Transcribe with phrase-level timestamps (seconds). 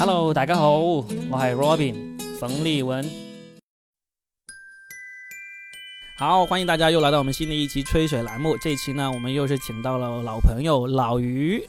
[0.00, 3.04] Hello，大家好，我系 Robin 冯立文。
[6.16, 8.56] 好，欢迎大家又来到我们新的一期吹水栏目。
[8.58, 11.68] 这期呢，我们又是请到了老朋友老于。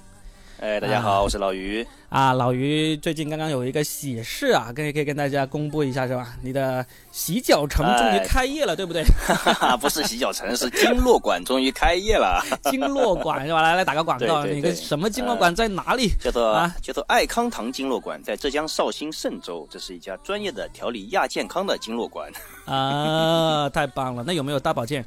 [0.62, 1.88] 哎，大家好，我是老于。
[2.10, 6.36] 啊，老于最近刚刚有一个喜事啊，可以可以跟大家公布一下是吧？
[6.42, 9.02] 你的洗脚城终于开业了，对不对？
[9.80, 12.44] 不是洗脚城， 是经络馆终于开业了。
[12.64, 13.62] 经络馆是吧？
[13.62, 16.10] 来来打个广告，那个什么经络馆在哪里？
[16.20, 19.66] 叫做啊，叫做爱康堂经络馆，在浙江绍兴嵊州。
[19.72, 22.30] 这是一家专业的调理亚健康的经络馆。
[22.66, 24.26] 啊，太棒了！
[24.28, 25.06] 那有没有大保健？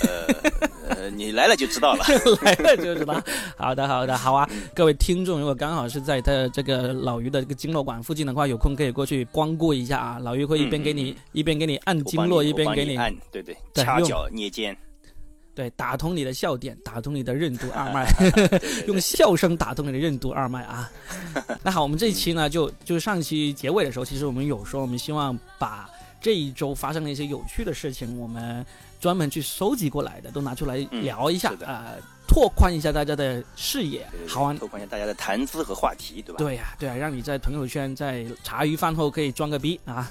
[0.00, 0.50] 呃。
[0.88, 2.04] 呃，你来了就知道了，
[2.40, 3.22] 来了就知道。
[3.58, 4.48] 好的，好的，好啊！
[4.74, 10.18] 各位听众，如果刚好是在他这个老于的这个经络馆附近的话，有空可以过去光顾一下啊。
[10.18, 14.74] 老于会一边给你一边给你按经络，一边给你按，对对，掐脚捏肩，
[15.54, 18.06] 对，打通你的笑点，打通你的任督二脉
[18.88, 20.90] 用笑声打通你的任督二脉啊。
[21.62, 25.86] 那好，我们这一期呢，就就上期结尾的时候，其实我们有说，我们希望把
[26.18, 28.64] 这一周发生的一些有趣的事情，我们。
[29.00, 31.94] 专门去收集过来的，都拿出来聊一下啊，
[32.26, 36.38] 拓宽一下大家的视野，好玩，拓宽一下大家的谈资和话题，对吧？
[36.38, 40.10] 对呀，对啊，让你在朋友圈在茶余饭后可以装个逼啊。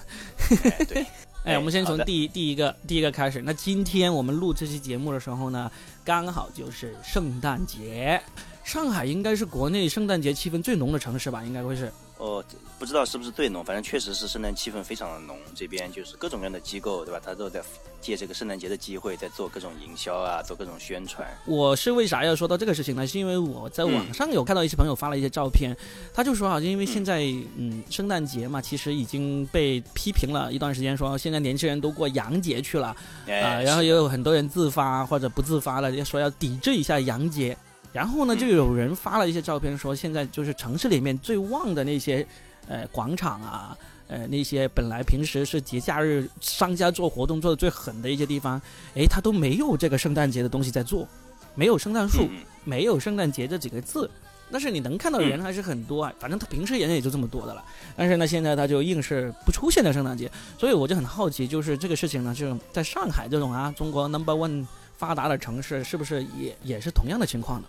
[0.88, 1.06] 对，
[1.46, 3.42] 哎，我们先从第第一个第一个开始。
[3.42, 5.72] 那今天我们录这期节目的时候呢，
[6.04, 8.22] 刚好就是圣诞节，
[8.64, 11.44] 上海应该是国内圣诞节气氛最浓的城市吧？
[11.44, 11.92] 应该会是。
[12.18, 12.44] 哦，
[12.80, 15.38] 不知道是不是最浓，反正确实是圣诞气氛非常的浓。
[15.54, 17.22] 这边就是各种各样的机构，对吧？
[17.24, 17.62] 他都在
[18.02, 21.28] 借这个圣诞节的机会，在做各种营销啊，做各种宣传。
[21.46, 23.06] 我是为啥要说到这个事情呢？
[23.06, 25.78] 是因为我在网上有看到一些朋友发了一些照片，
[26.12, 27.22] 他就说好像因为现在
[27.56, 32.88] 嗯圣诞节嘛，其实已经被批评了一段时间，说现在年轻人都过洋节去了
[33.28, 37.56] 啊，然后也有很多人自发或者不自发的，也说要抵制一下洋节。
[37.94, 42.26] 然后呢，就有人发了一些照片，说现在就是城市里面最旺的那些，
[42.68, 48.62] 呃，广场啊，呃，那些本来平时是节假日商家做活动做的最狠的一些地方，
[48.96, 51.08] 哎，他都没有这个圣诞节的东西在做，
[51.56, 52.28] 没有圣诞树，
[52.64, 54.10] 没有圣诞节这几个字，
[54.52, 56.14] 但是你能看到人还是很多啊。
[56.20, 57.64] 反正他平时人也就这么多的了，
[57.96, 64.66] 但是呢，现在他就硬是不出现在圣诞节，所以我就很好奇，就是这个事情呢，就在上海这种啊，中国 number one
[64.98, 67.68] 发达的城市，是不是也也是同样的情况呢？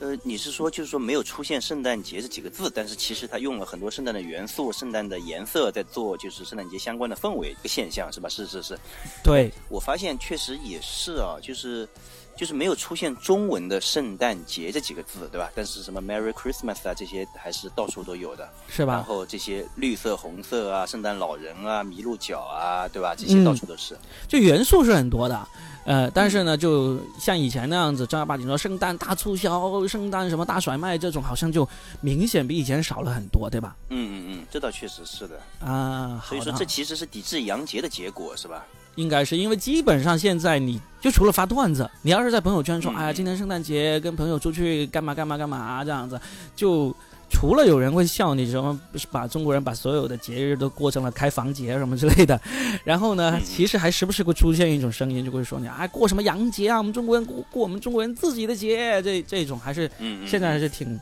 [0.00, 8.28] 呃，你是说就是说没有出现圣诞节这几个字，但是其实它用了很多圣诞的元素、圣诞的颜色，在做就是圣诞节相关的氛围一个现象，是吧？
[8.28, 8.76] 是是是，
[9.22, 11.88] 对我发现确实也是啊，就是
[12.36, 15.50] 就是没有出现中文的圣诞节这几个字，对吧？
[15.54, 18.94] 但是什么 Merry Christmas 啊这些还是到处都有的，是吧？
[18.94, 23.14] 然后这些绿色、红色啊，圣诞老人啊，麋鹿角啊，对吧？
[23.16, 23.96] 这些到处都是，
[24.28, 25.46] 就元素是很多的。
[25.86, 31.68] 呃，但是呢，就像以前那样子正儿八经说圣诞大促销、圣诞什么大甩卖这种，好像就
[32.00, 33.76] 明显比以前少了很多，对吧？
[33.90, 36.24] 嗯嗯嗯，这倒确实是的啊。
[36.26, 38.64] 所以说，这其实是抵制洋节的结果，是吧？
[38.96, 46.20] 应该是因为基本上现在你就除了发段子，你要是在朋友圈说，哎呀，今天圣诞节跟朋友出去干嘛干嘛干嘛这样子，
[46.56, 46.94] 就。
[47.30, 48.78] 除了有人会笑你什么，
[49.10, 52.40] 把中国人把所有的节日都过成了开房节什么之类的，
[52.84, 59.90] 然后呢，其实还时不时会出现一种声音，就会说你啊过什么洋节啊，我们中国人过过我们中国人自己的节，这这种还是
[60.24, 61.00] 现在还是挺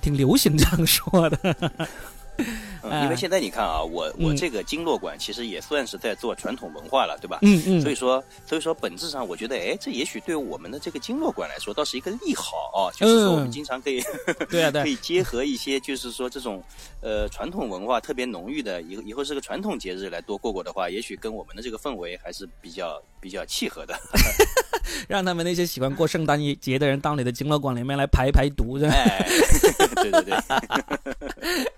[0.00, 1.56] 挺流行这样说的。
[3.02, 7.38] 因为现在你看啊，我我这个经络馆其实也算是在做传统文化了，对吧？
[7.42, 7.80] 嗯嗯。
[7.80, 12.90] 所以说，所以说本质上，我觉得，哎，这也许对我们的这个经络馆来说，倒是一个利好啊。
[12.96, 14.02] 就是说，我们经常可以，
[14.50, 16.62] 对啊对， 可以结合一些，就是说这种
[17.00, 23.94] 呃传统文化特别浓郁的，以以后是个传统节日来多过过的话，也许跟我们的这个氛围还是比较比较契合的。
[25.08, 28.92] 让他们那些喜欢过圣诞节的人到你的经络馆里面来排排毒，是吧？
[30.02, 30.34] 对对对。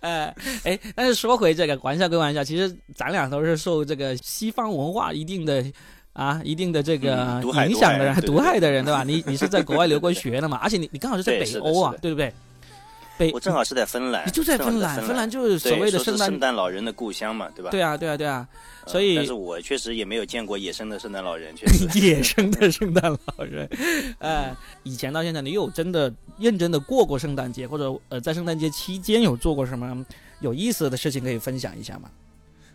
[0.01, 0.35] 哎
[0.65, 0.79] 哎。
[0.95, 5.65] 但是说回这个玩笑归玩笑，其实咱俩都是受这个西方文化一定的
[6.13, 9.05] 啊一定的这个影响的人，毒害的人，对吧？
[9.05, 10.59] 你你是在国外留过学的嘛？
[10.63, 12.33] 而且你你刚好是在北欧啊，对不对？
[13.17, 17.71] 北我正好是在芬兰，你就在芬兰，芬兰就是所谓的圣诞圣诞老人的故乡嘛，对吧？
[17.71, 18.45] 对啊对啊对啊，
[18.89, 23.69] 所以但是我确实也没有见过野生的圣诞老人，确实 野生的圣诞老人。
[24.19, 24.53] 呃，
[24.83, 30.05] 以前到现在，你有真的认真的过过圣诞节，或者呃在圣诞节期间有做过什么？
[30.45, 32.11] 有意思的事情可以分享一下吗？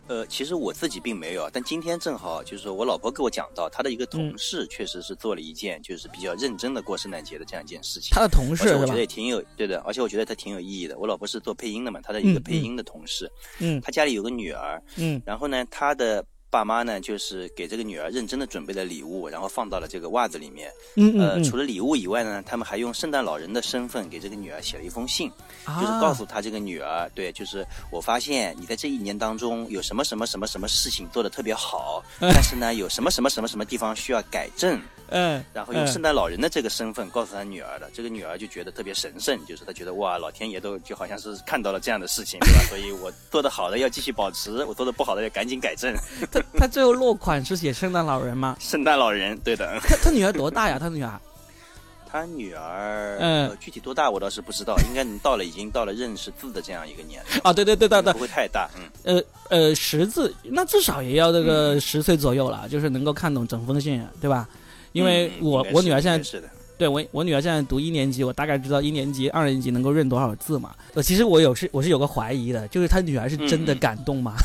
[0.08, 8.10] 呃，其实我自己并没有，但今天正好就是说我老婆给我讲到，她的一个同事确实是做了一件就是比较认真的过圣诞节的这样一件事情。
[8.10, 10.98] 她的同事我觉得也挺有对的，而且我觉得她挺有意义的。
[10.98, 13.30] 我老婆是做配音的嘛，她的一个配音的同事，
[13.60, 20.68] 嗯，她家里有个女儿，嗯，然后呢，她的爸妈呢，就是给这个女儿认真的准备了礼物，然后放到了这个袜子里面。
[20.96, 25.30] 嗯嗯呃，嗯除了礼物以外呢，他们还用圣诞老人的身份给这个女儿写了一封信，
[25.64, 34.80] 啊就是告诉她这个女儿，对，就是我发现你在这一年当中有什么什么什么什么事情做的特别好， 但是呢，有什么什么什么什么地方需要改正。
[35.10, 42.60] 嗯，然后用嗯圣诞老人的这个身份告诉他女儿的，这个女儿就觉得特别神圣，就是她觉得哇，老天爷都就好像是看到了这样的事情，对吧？
[42.68, 45.94] 所以我做的好的要继续保持，我做的不好的要赶紧改正。
[46.30, 48.56] 他他最后落款是写圣诞老人吗？
[48.60, 49.78] 圣诞老人，对的。
[49.82, 50.78] 他他女儿多大呀？
[50.78, 51.20] 他女儿
[52.12, 64.48] 他女儿，嗯呃，具体多大我倒是不知道，应该能到了已经到了认识字的这样一个年龄，啊，对对对对对不，会太大，嗯，呃呃，识字那至少也要这个十岁左右了，就是能够看懂整封信，对吧？
[64.92, 66.48] 因为嗯我、我女儿现在是的，
[66.78, 70.74] 对我我女儿现在读一年级，我大概知道一年级、二年级能够认多少字嘛。
[70.94, 74.34] 呃，其实我有是我是有个怀疑的，就是她女儿是真的感动吗？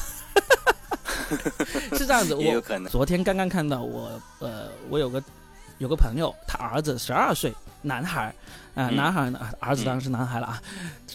[1.97, 5.23] 是这样子， 我昨天刚刚看到我呃，我有个
[5.79, 7.51] 有个朋友，他儿子十二岁，
[7.81, 8.27] 男孩儿
[8.75, 10.61] 啊、嗯男孩儿呢，儿子当然是男孩了啊。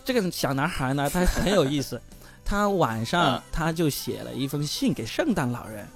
[0.04, 2.00] 这个小男孩呢，他很有意思，
[2.44, 5.86] 他晚上啊他就写了一封信给圣诞老人，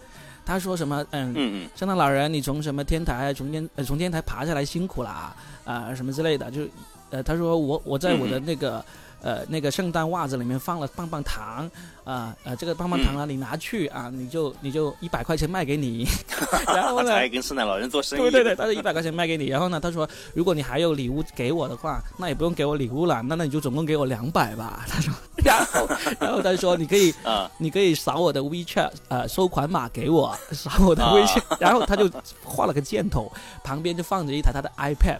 [0.44, 1.32] 他说什么嗯。
[1.32, 6.62] 嗯嗯圣诞老人，你从什么天台从天呃从天台爬下来辛苦啦啊、什么之类的，就
[7.10, 8.84] 呃他说我我在我的那个、
[9.24, 11.68] 呃那个圣诞袜子里面放了棒棒糖
[12.04, 16.06] 啊呃这个棒棒糖呢你拿去啊你就你就一百块钱卖给你，
[16.68, 25.88] 然后他呢还跟圣诞老人做生意，对对对，他是一百块钱卖给你，然后呢他说如果你还有礼物给我的话，那也不用给我礼物了，那那你就总共给我两百吧， 他说，然后
[26.20, 31.26] 然后他说你可以啊，你可以扫我的 WeChat 呃收款码给我，扫我的微啊。
[31.26, 32.10] 信，然后他就
[32.44, 33.32] 画了个箭头，
[33.62, 35.18] 旁边就放着一台他的 iPad，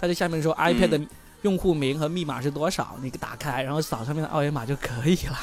[0.00, 1.00] 他在下面说 iPad 的
[1.44, 5.38] 用户名和密码是多少，你打开，然后扫上面的二维码就可以了。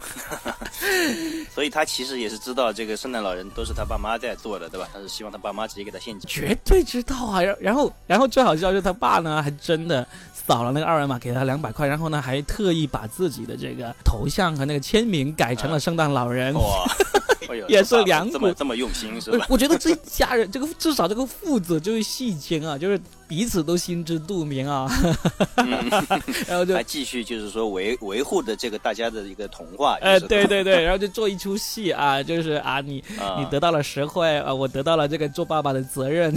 [1.54, 4.88] 所以他其实也是知道这个圣诞老人都是他爸妈在做的，对吧？
[4.92, 6.28] 他是希望他爸妈直接给他现金。
[6.28, 7.42] 绝对知道啊！
[7.42, 16.54] 然然后然后最好笑就是他爸呢，还真的扫了那个二维码给他两百块，然后呢还特意把自己的这个头像和那个签名改成了圣诞老人。
[16.54, 16.84] 哇，
[17.48, 19.44] 哎也是两股这么这么用心是吧？
[19.48, 22.98] 我我觉得这一家人，这个至少这个父子就是戏精啊，就是
[23.30, 24.90] 彼此都心知肚明啊。
[26.48, 29.96] 然后就还继续就是说维维护的这个大家的一个童话。
[30.00, 36.34] 哎，就是对对对，然后就做一出戏啊，就是啊，你啊你得到了实惠啊，我得到了这个做爸爸的责任。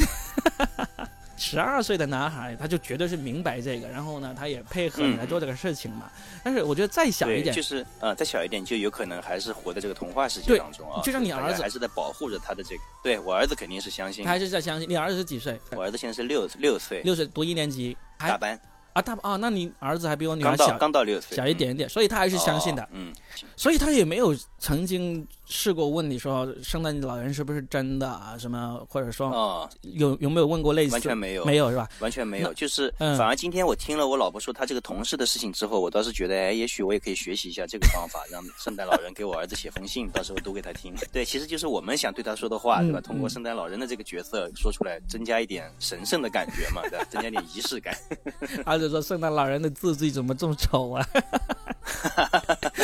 [1.44, 6.10] 十二岁的男孩，他就绝对是明白这个，然后呢，他也配合你来做这个事情嘛。
[6.42, 11.02] 但是我觉得再小一，点，就是呃，再小一点就有可能还是活在这个童话世界当中啊。
[11.04, 12.82] 就像你儿子还是在保护着他的这个。
[13.04, 14.90] 对我儿子肯定是相信他，还是在相信。
[14.90, 15.60] 你儿子是几岁？
[15.72, 18.60] 我儿子现在是六六岁，六岁，读一年级，还大班，
[18.94, 22.88] 啊大班啊，那你儿子还比我女儿小刚到六岁，小一点点，所以他还还是相信的。
[22.94, 23.14] 嗯，
[23.56, 28.38] 所以他也没有曾经试过问你说圣诞老人是不是真的啊？
[28.38, 30.94] 什么或者说哦，有有没有问过类似？
[30.94, 31.90] 完全没有，没有是吧？
[32.00, 40.94] 完全没有，就是嗯反而今天我听了我老婆说她这个同事的事情之后，我倒是觉得，哎，也许我也可以学习一下这个方法，让圣诞老人给我儿子写封信，到时候读给他听。
[41.12, 43.00] 对，其实就是我们想对他说的话，对吧？
[43.00, 47.06] 嗯通过圣诞老人的这个角色说出来，增加一点神圣的感觉嘛，对吧？
[47.10, 47.96] 增加点仪式感。
[48.66, 51.06] 儿子说圣诞老人的字迹怎么这么丑啊？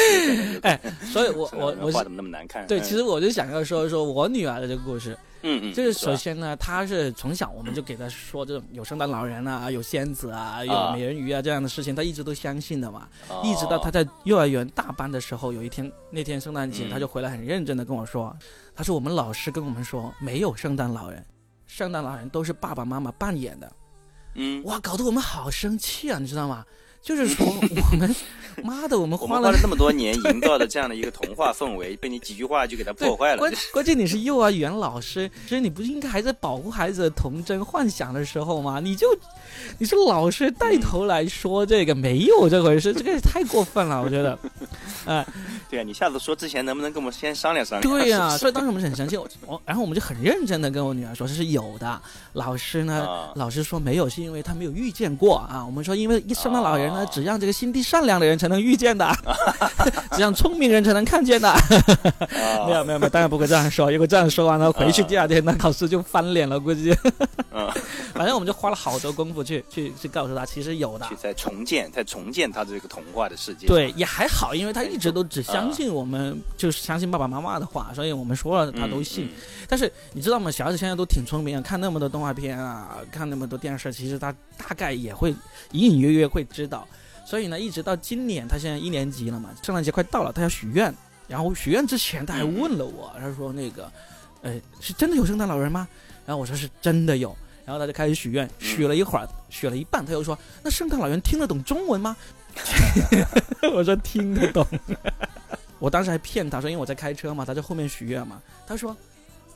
[0.63, 0.79] 哎，
[1.11, 2.65] 所以我我我怎么那么难看？
[2.67, 13.07] 对，嗯其实我就想要说说我女儿的这个故事，嗯嗯，就是首先呢，她是从小我们就给她说这种有圣诞老人啊，有仙子啊，有啊美人鱼啊这样的事情，她一直都相信的嘛。
[13.29, 18.35] 哦一直到她在幼儿园大班的时候，有一天那天圣诞节，嗯她就回来很认真的跟我说，
[18.75, 21.23] 她说我们老师跟我们说没有圣诞老人，
[21.67, 23.71] 圣诞老人都是爸爸妈妈扮演的。
[24.35, 26.63] 嗯，哇，搞得我们好生气啊，你知道吗？
[27.01, 27.45] 就是说
[27.91, 28.15] 我们，
[28.63, 33.37] 妈的，我们花了我们花了那么多年营造的这样的一个童话氛围，被你几句话就给它破坏了。
[33.37, 38.79] 关 关键你是幼儿园老师，所以你不是应该还在保护孩子的童真幻想的时候吗？
[38.79, 39.07] 你就
[39.77, 44.37] 你是老师带头来说这个、没有这回事，这个也太过分了，我觉得。
[45.05, 45.25] 哎、
[45.69, 47.97] 对啊，你下次说之前能不能跟我们先商量商量？
[47.97, 51.99] 对呀、所以当时我们是很生气，我我然后我们就很认真的跟我女儿说这是有的。
[52.33, 55.65] 老师呢，啊老师说没有，是因为他没有遇见过啊。
[55.65, 59.09] 我们说，因为圣诞老人呢，哦只让这个心地善良的人才能遇见的，
[60.11, 61.49] 只让聪明人才能看见的。
[61.49, 61.59] 啊
[62.67, 63.91] 没有没有没有，当然不会这样说。
[63.91, 66.95] 如果这样说完了，回去啊第二天那老师就翻脸了，估计。
[67.51, 67.69] 嗯，
[68.13, 71.15] 反正我们就花了好多功夫去去去告诉他，其实有的去。
[71.15, 73.67] 再重建，再重建他这个童话的世界。
[73.67, 79.25] 对，也还好，因为他一直都只相信我们，就是相信爸爸妈妈的话，所以我们说了嗯，他都信。
[79.25, 79.29] 嗯
[79.71, 80.49] 但是你知道吗？
[80.49, 85.29] 小孩子现在都挺聪明啊，看那么多动画片啊，看那么多电视，其实他大概也会
[85.73, 86.78] 隐隐约约会知道。
[87.25, 90.93] 所以呢，一直到今年，他现在一年级了嘛，圣诞节快到了，他要许愿。
[91.27, 93.91] 然后许愿之前他还问了我，他说那个，
[94.41, 95.87] 呃，是真的有圣诞老人吗？
[96.25, 97.35] 然后我说是真的有。
[97.65, 102.17] 然后他就开始许愿，许了一会儿，许了一半，他又说：“那圣诞老人听得懂中文吗？”
[103.71, 104.65] 我说听得懂。
[105.77, 108.41] 我当时还骗他说，因为我在开车嘛，他在后面许愿嘛。
[108.65, 108.97] 他说：“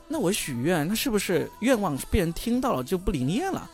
[0.06, 3.68] 那我许愿，那是不是愿望被人听到了就不灵验了？”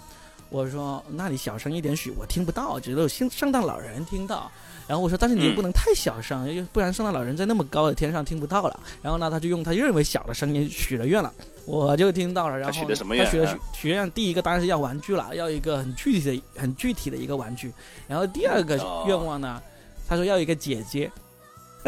[0.50, 4.50] 我说：“那你小声一点许，我听不到，只有圣圣诞老人听到。”
[4.88, 11.32] 然后我说：“但是你又不能太小声，不然圣诞老人在那么高的天上听不到了。”然后呢，他就用他认为小的声音许了愿了。
[11.66, 13.24] 我就听到了，然后他许的什么愿？
[13.24, 17.72] 他许了许愿，第一个当然是要玩具了，要一个很具体的、很具体的一个玩具。
[18.08, 18.76] 然后第二个
[19.06, 19.62] 愿望呢，
[20.08, 21.08] 他说要一个姐姐，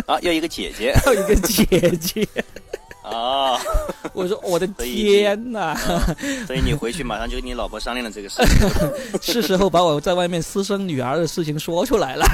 [0.07, 2.29] 啊，要一个姐姐， 要一个姐姐。
[3.11, 3.59] 啊！
[4.15, 5.75] 我说我的天哪！
[6.47, 8.69] 所以你回去马上就跟你老婆商量了这个事情，
[9.21, 12.25] 是时候把我在外面私生女儿的事情说出来了。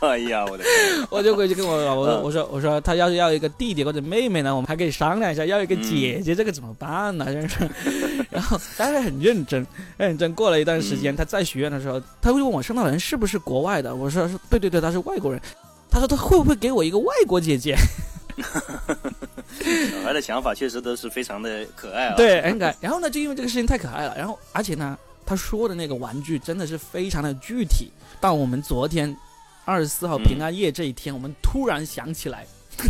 [0.00, 0.64] 哎呀，我的！
[1.10, 7.24] 我就回去跟我老婆说我说我说他要是要一个弟弟或者妹妹呢，我们还可以商量一下；要一个姐姐，这个怎么办呢？
[7.32, 7.56] 真是。
[8.28, 9.66] 然后他还很认真，
[9.98, 10.34] 很认真。
[10.34, 13.94] 过了一段时间，他再许愿的时候，他会问我圣诞老人是不是国外的？
[13.94, 15.40] 我说是，对对对，他是外国人。
[15.90, 17.74] 他说他会不会给我一个外国姐姐？
[19.90, 22.14] 小孩的想法确实都是非常的可爱啊。
[22.16, 22.76] 对，很可爱。
[22.80, 27.90] 然后呢，就因为这个事情太可爱了，然后而且呢，他说的那个玩具真的是非常的具体。
[28.20, 29.16] 到我们昨天
[29.64, 32.46] 二十四号平安夜这一天，我们突然想起来。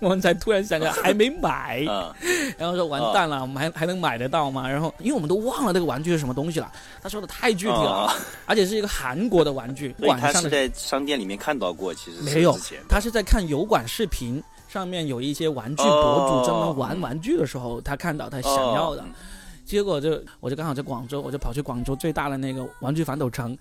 [0.00, 1.80] 我们才突然想起来还没买，
[2.56, 4.70] 然后说完蛋了，我们还还能买得到吗？
[4.70, 6.70] 然后因为我们都忘了这个玩具是什么东西了。
[7.02, 8.14] 他说的太具体了，
[8.46, 9.92] 而且是一个韩国的玩具。
[10.02, 12.56] 晚上是在商店里面看到过，其实没有。
[12.88, 19.04] 他是在看油管视频，上面有一些玩具博主专门玩玩具的时候，他看到他想要的，
[19.64, 23.56] 结果就我就刚好在广州，我就跑去广州最大的那个玩具反斗城，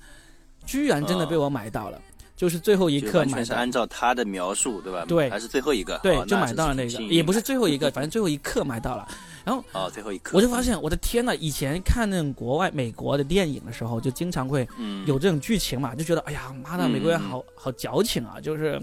[0.65, 1.99] 居然真的被我买到了。
[2.35, 5.03] 就是最后一刻买，全是按照他的描述，对吧？
[5.07, 9.07] 对，还是最后一个，对，就买到了那个，也不是最后一个，反正最后一刻买到了。
[9.47, 11.33] 然后哦，最后一刻，我就发现，我的天呐！
[11.39, 14.67] 以前看那种国外美国的电影的时候，就经常会
[15.05, 18.77] 有这种剧情嘛，就觉得哎呀妈的，美国人好好矫情啊，就是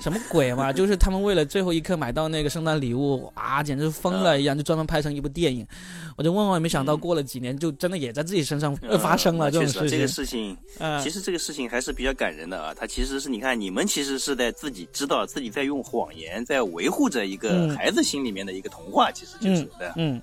[0.00, 5.66] 什么鬼嘛，就是他们为了最后一刻买到那个圣诞礼物啊，简直疯了一样，就专门拍成一部电影。
[6.16, 9.88] 我就万万没想到，过了几年，就真的也在自己身上发生了这种事情。
[9.88, 10.56] 这个事情，
[11.02, 12.72] 其实这个事情还是比较感人的啊。
[12.72, 19.90] 他其实是你看，你们其实是在自己知道自己在用谎言，在维护着一个孩子心里面的一个童话，其实就是对。
[19.96, 20.22] 嗯。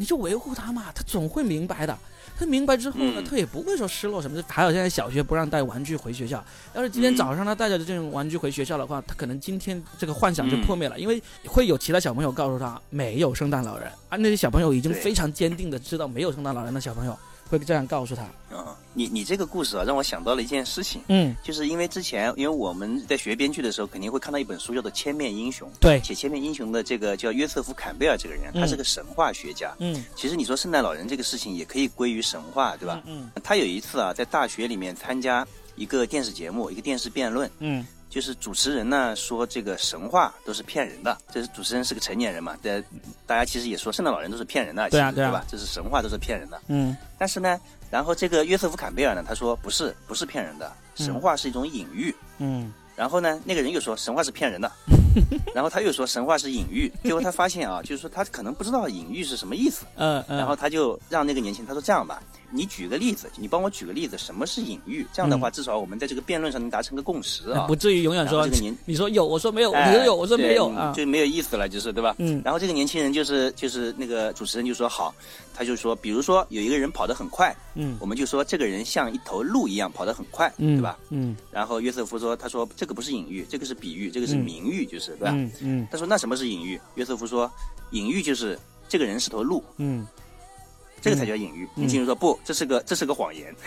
[0.00, 1.98] 你就维护他嘛，他总会明白的。
[2.38, 4.44] 他明白之后呢，他也不会说失落什么的。
[4.46, 14.16] 还有现在小学不让带玩具回学校，要是今天早上他带着这种玩具回学校的话，他可能今天这个幻想就破灭了，因为会有其他小朋友告诉他没有圣诞老人啊。
[14.18, 17.18] 那些小朋友已经非常坚定的知道没有圣诞老人的小朋友。
[17.48, 18.22] 会这样告诉他。
[18.54, 33.02] 啊，你你这个故事啊，让我想到了一件事情，嗯，就是因为之前，因为我们在学编剧的时候，肯定会看到一本书叫做《千面英雄》，对，写《千面英雄》的这个叫约瑟夫·坎贝尔这个人，他是个神话学家，嗯，其实你说圣诞老人这个事情也可以归于神话，对吧？
[33.06, 37.86] 嗯，他有一次啊，在大学里面参加一个电视节目，一个电视辩论，嗯。
[38.08, 42.82] 就是主持人呢说这个神话都是骗人的，这是主持人是个成年人嘛，对，
[43.26, 45.44] 大家其实也说圣诞老人都是骗人的，对啊对吧？
[45.48, 46.96] 这是神话都是骗人的，嗯。
[47.18, 47.60] 但是呢，
[47.90, 52.72] 然后这个约瑟夫坎贝尔呢，他说不是，不是骗人的，神话是一种隐喻，嗯。
[52.96, 54.68] 然后呢，那个人又说神话是骗人的，
[55.54, 60.36] 然后他又说神话是隐喻，结果他发现啊，就是说他可能不知道隐喻是什么意思， 嗯嗯。
[60.36, 62.20] 然后他就让那个年轻人他说这样吧。
[62.50, 65.06] 你举个例子，你帮我举个例子，什么是隐喻？
[65.12, 72.14] 这样的话，至少我们在这个辩论上能达成个共识啊，不至于永远说这个年你说有，我说没有，你说有，我说没有啊，就没有意思了，就是对吧？
[72.18, 72.40] 嗯。
[72.44, 75.14] 然后这个年轻人就是就是那个主持人就说好，
[75.54, 80.98] 他就说，比如说有一个人跑得很快，嗯，我们就说这个人像一头鹿一样跑得很快，嗯对吧？
[81.10, 81.36] 嗯。
[81.50, 85.30] 然后约瑟夫说，他说这个不是隐喻，这个是比喻，这个是名喻，就是对吧？
[85.34, 85.88] 嗯嗯。
[85.90, 86.80] 他说那什么是隐喻？
[86.94, 87.50] 约瑟夫说，
[87.90, 90.06] 隐喻就是这个人是头鹿，嗯。
[91.00, 91.66] 这个才叫隐喻。
[91.74, 93.54] 你进入说不，这是个这是个谎言。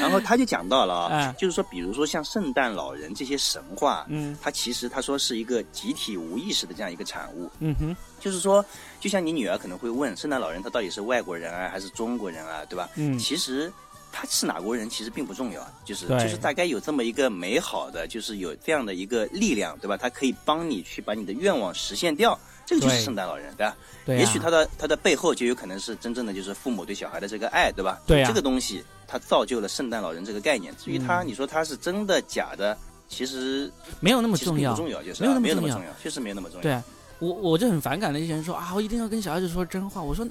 [0.00, 7.50] 然后他就讲到了啊，就是说，比如说像圣诞老人这些神话，嗯，它其实他说是一个集体无意识的这样一个产物。
[7.60, 8.64] 嗯哼，就是说，
[9.00, 12.88] 就像你女儿可能会问，圣诞老人他到底是外国人啊，还是中国人啊，对吧？
[12.96, 13.72] 嗯，其实
[14.12, 19.96] 他是哪国人其实并不重要，就是就是大概有这么一个美好的，就是有这样的一个力量，对吧？
[19.96, 22.38] 它可以帮你去把你的愿望实现掉。
[22.66, 23.76] 这个就是圣诞老人，对吧？
[24.04, 28.00] 对，也许他的他的背后就有可能是真正的就是父母对小孩的这个爱，对吧？
[28.06, 30.74] 对这个东西它造就了圣诞老人这个概念。
[30.76, 32.76] 至于他，你说他是真的假的，
[33.08, 33.70] 其实
[34.00, 36.62] 没有那么重要，不重要，就是没有那么重要，确实没有那么重要。
[36.62, 36.82] 对，
[37.20, 40.02] 我我就很反感那些人说啊，我一定要跟小孩子说真话。
[40.02, 40.26] 我说，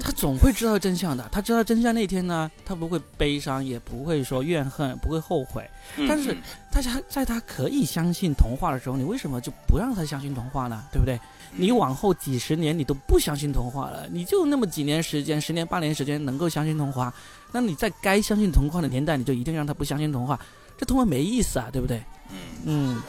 [0.00, 1.28] 他总会知道真相的。
[1.32, 5.68] 他知道真相那天呢，他不会悲伤，也不会说怨恨，不会后悔。
[6.08, 6.36] 但是，
[6.70, 10.84] 大家在他可以相信童话的时候，你为什么就不让他相信童话呢？
[10.92, 11.18] 对不对？
[11.56, 17.12] 你往后几十年你都不相信童话了，你就那么几年时间，十年八年时间能够相信童话，
[17.52, 20.38] 那你在该相信童话的年代，你就一定让他不相信童话，
[20.76, 22.02] 这童话没意思啊，对不对？
[22.30, 23.02] 嗯嗯。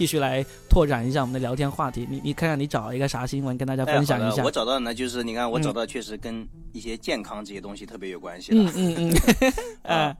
[0.00, 2.06] 继续来拓展一下我们的聊天话题。
[2.08, 4.42] 你你看看，你找一个啥新闻跟大家分享一下？
[4.42, 8.72] 我找到的呢，就是你看，我找到确实跟一些健康这些东西特别有关系的。
[8.74, 9.52] 嗯嗯嗯，
[9.84, 10.16] 啊。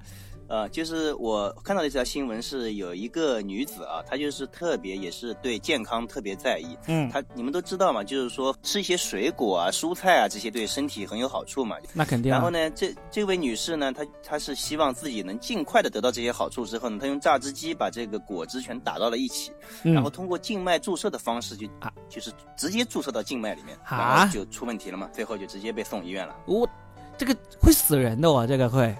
[0.51, 6.77] 呃，就是我看到的这条新闻是有一个女子啊，她就是特别也是对健康特别在意。
[6.89, 11.77] 嗯，她你们都知道嘛，就是说吃一些水果啊、蔬菜啊这些对身体很有好处嘛。
[11.95, 12.33] 那肯定。
[12.33, 19.53] 然后呢，这这位女士呢，她她是希望自己能尽快的得到这些好处之后呢，她用榨汁机把这个果汁全打到了一起，
[19.85, 26.35] 然后通过静脉注射的方式就啊，就是直接注射到静脉里面，然后就出问题了嘛，最后就直接被送医院了。
[26.47, 26.69] 我
[27.17, 28.93] 这个会死人的哦，这个会。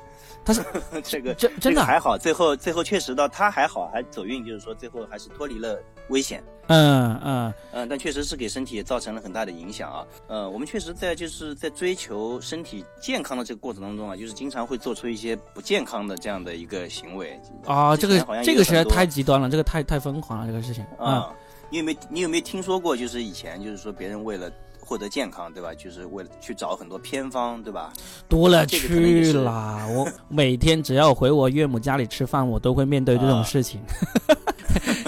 [0.45, 0.63] 他是
[1.05, 5.79] 这个真真的还好，最后最后确实到他还好，还走运，就是说最后还是脱离了
[6.09, 6.43] 危险。
[6.73, 10.07] 嗯嗯嗯，但确实是给身体造成了很大的影响啊。
[10.29, 17.41] 呃，我们确实在就是在追求身体健康的这个过程当中啊，就是经常会做出一些不健康的这样的一个行为。
[17.67, 21.33] 啊，这个这个实在太极端了，这个太太疯狂了，这个事情啊。
[21.71, 22.97] 你有没有你有没有听说过？
[22.97, 24.51] 就是以前就是说别人为了。
[24.91, 25.73] 获得健康，对吧？
[25.73, 27.93] 就是为了去找很多偏方，对吧？
[28.29, 33.81] 多了去了，我每天只要回我岳母家里吃饭，我都会面对这种事情。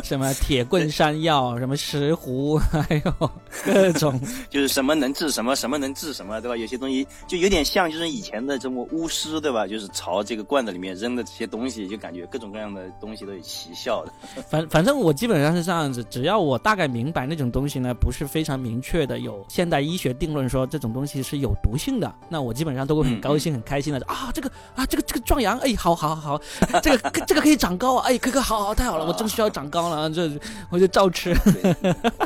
[0.13, 3.31] 什么铁棍山药，什么石斛， 还有
[3.65, 6.57] 各种， 就是什么能治什么，什么能治什么，对吧？
[6.57, 9.67] 有些东西就有点像，就是以前的这么巫师，对吧？
[9.67, 14.13] 就是朝这个罐子里面扔的这些东西，就感觉各种各样的东西都有奇效的。
[14.49, 26.41] 反反正我基本上是这样子，只要我大概明白那种东西呢，不是非常明确的，有现代医学定论说这种东西是有毒性的，那我基本上都会很高兴、很开心的啊，这个啊，这个这个壮阳，哎，好好好，
[26.83, 29.92] 这个这个可以长高啊，哎，可可，好好太好了，我正需要长高了。
[29.93, 30.31] 啊，这
[30.71, 31.31] 我就照吃。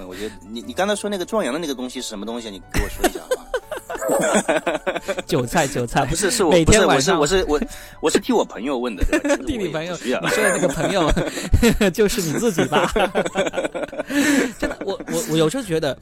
[0.07, 2.51] 我觉得你你刚才说那个壮阳的那个东西是什么东西？
[2.51, 3.43] 你给我说一下好吧。
[5.27, 7.61] 韭菜，韭菜不是是我不是我是我是我
[8.01, 9.05] 我是替我朋友问的，
[9.47, 9.97] 替你朋友。
[10.03, 11.11] 你说的那个朋友
[11.91, 12.91] 就是你自己吧？
[14.59, 15.97] 真的，我我我有时候觉得。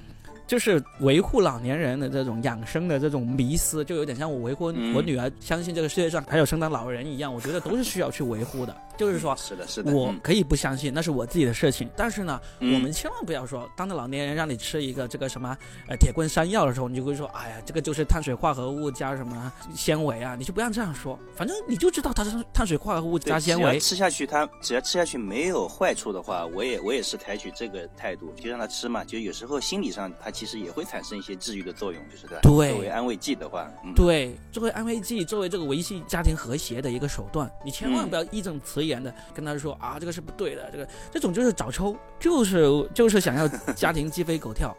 [0.46, 8.76] 就是维护老年人的这种养生的这种迷思，就有点像我维护我女儿相信这个世界上还有圣诞老人一样，我觉得都是需要去维护的。
[8.96, 11.88] 就是说， 是的，是的，我可以不相信，那是我自己的事情。
[11.96, 15.56] 但是呢，我们千万不要说，当着老年人让你吃一个这个什么
[15.88, 21.18] 呃铁棍山药的时候，你就会说，哎呀，这个就是碳水化合物加什么纤维啊，你就不要这样说。
[21.34, 29.02] 反正你就知道它是碳水化合物加纤维， 吃下去它只要吃下去没有坏处的话，我也我也是采取这个态度，就让他吃嘛。
[29.02, 31.14] 就有时候心理上它其实也会产生。
[31.14, 32.40] 一些治愈的作用，就是对。
[32.42, 44.76] 作为安慰剂的话，对，作为安慰剂，作为这个维系家庭和谐的一个手段，你千万不要义正辞严的跟他说啊，这个是不对的，这个这种就是找抽，就是就是想要家庭鸡飞狗跳，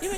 [0.00, 0.16] 因为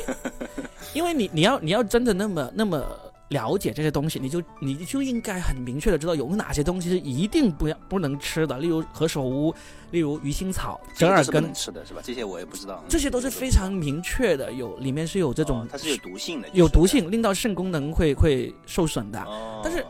[0.95, 2.83] 因为你你要你要真的那么那么。
[3.29, 9.55] 了解这些东西，你就你就应该很明确的知道有哪些东西是一定不要不能吃的，例如何首乌，
[9.91, 12.01] 例如鱼腥草、折耳根吃的是吧？
[12.03, 12.83] 这些我也不知道。
[12.89, 19.21] 这些都是非常明确的，有里面是有这种，它是有毒性的，有毒性，令到肾功能会会受损的。
[19.23, 19.85] 哦但是。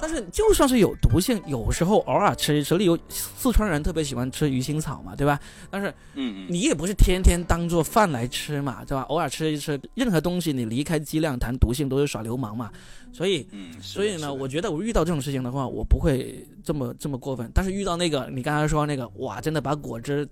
[0.00, 5.38] 但是就算是有毒性，有时候偶尔吃一吃，例如四川人特别喜欢吃鱼腥草嘛，对吧？
[5.70, 9.02] 但是，嗯嗯，你也不是天天当做饭来吃嘛，对吧？
[9.02, 12.70] 偶尔吃一吃，任何东西你离开剂量谈毒性都是耍流氓嘛。
[13.12, 17.50] 所以，嗯，所以呢，我觉得我遇到这种事情的话，我不会这么这么过分。
[17.52, 20.28] 但是遇到那个你刚才说那个，哇，真的把果汁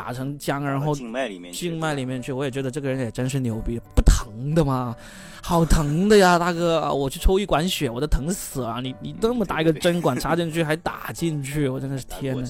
[0.00, 4.96] 打成浆，然后静脉里面静脉里面去，我也觉得这个人也真是牛逼，不疼的吗？
[5.42, 6.90] 好疼的呀，大哥！
[6.94, 8.80] 我去抽一管血，我都疼死了。
[8.80, 12.48] 你你那么大一个针管插进去还打进去，我真的是天呐！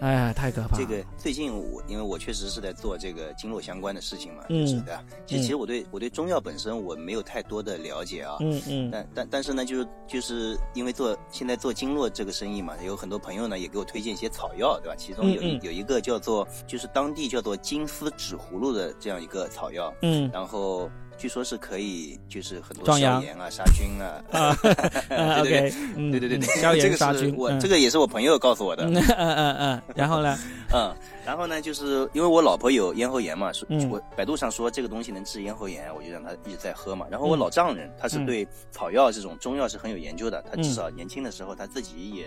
[0.00, 0.72] 哎呀，太可怕了！
[0.76, 5.04] 这个最近我因为我确实是在做这个经络相关的事情嘛，就是对吧？
[5.26, 8.90] 其实其实我对我对中药本身我没有太多的了解啊，嗯嗯。
[8.90, 14.96] 但但但是呢，就是就是因为做现在做经络这个生意嘛，有很多朋友呢也给我推荐一些草药，对吧？
[14.96, 20.90] 其中有一有一个叫做就是当地叫做金丝纸葫芦的这样一个草药，嗯，然后。
[21.20, 24.24] 据说是可以，就是很多消炎啊、杀菌啊。
[24.32, 25.70] 啊，OK，
[26.10, 27.34] 对对对对，消炎杀菌。
[27.36, 28.84] 我这个也是我朋友告诉我的。
[28.86, 29.82] 嗯嗯嗯。
[29.94, 30.34] 然后呢？
[30.72, 31.60] 嗯，然后呢？
[31.60, 33.50] 就是因为我老婆有咽喉炎嘛，
[33.90, 37.06] 我百度上说这个东西能治咽喉炎，我就让她一直在喝嘛。
[37.10, 42.24] 然后我老丈人他是对草药这种中药是很有研究的，他至少年轻的时候他自己也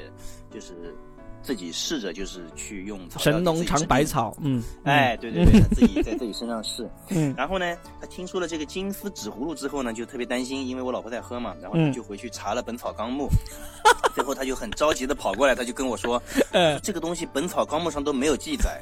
[0.54, 0.94] 就是。
[1.44, 6.90] 自己试着就是去用神农尝百草，嗯，哎，对对对，他 自己在自己身上试。
[7.10, 13.28] 嗯，然后呢，他听说了这个金丝纸葫芦之后呢，就特别担心，因为我老婆在喝嘛，然后他就回去查了《本草纲目》，
[14.16, 16.22] 最后他就很着急的跑过来，他就跟我说：
[16.82, 18.82] “这个东西《本草纲目》上都没有记载，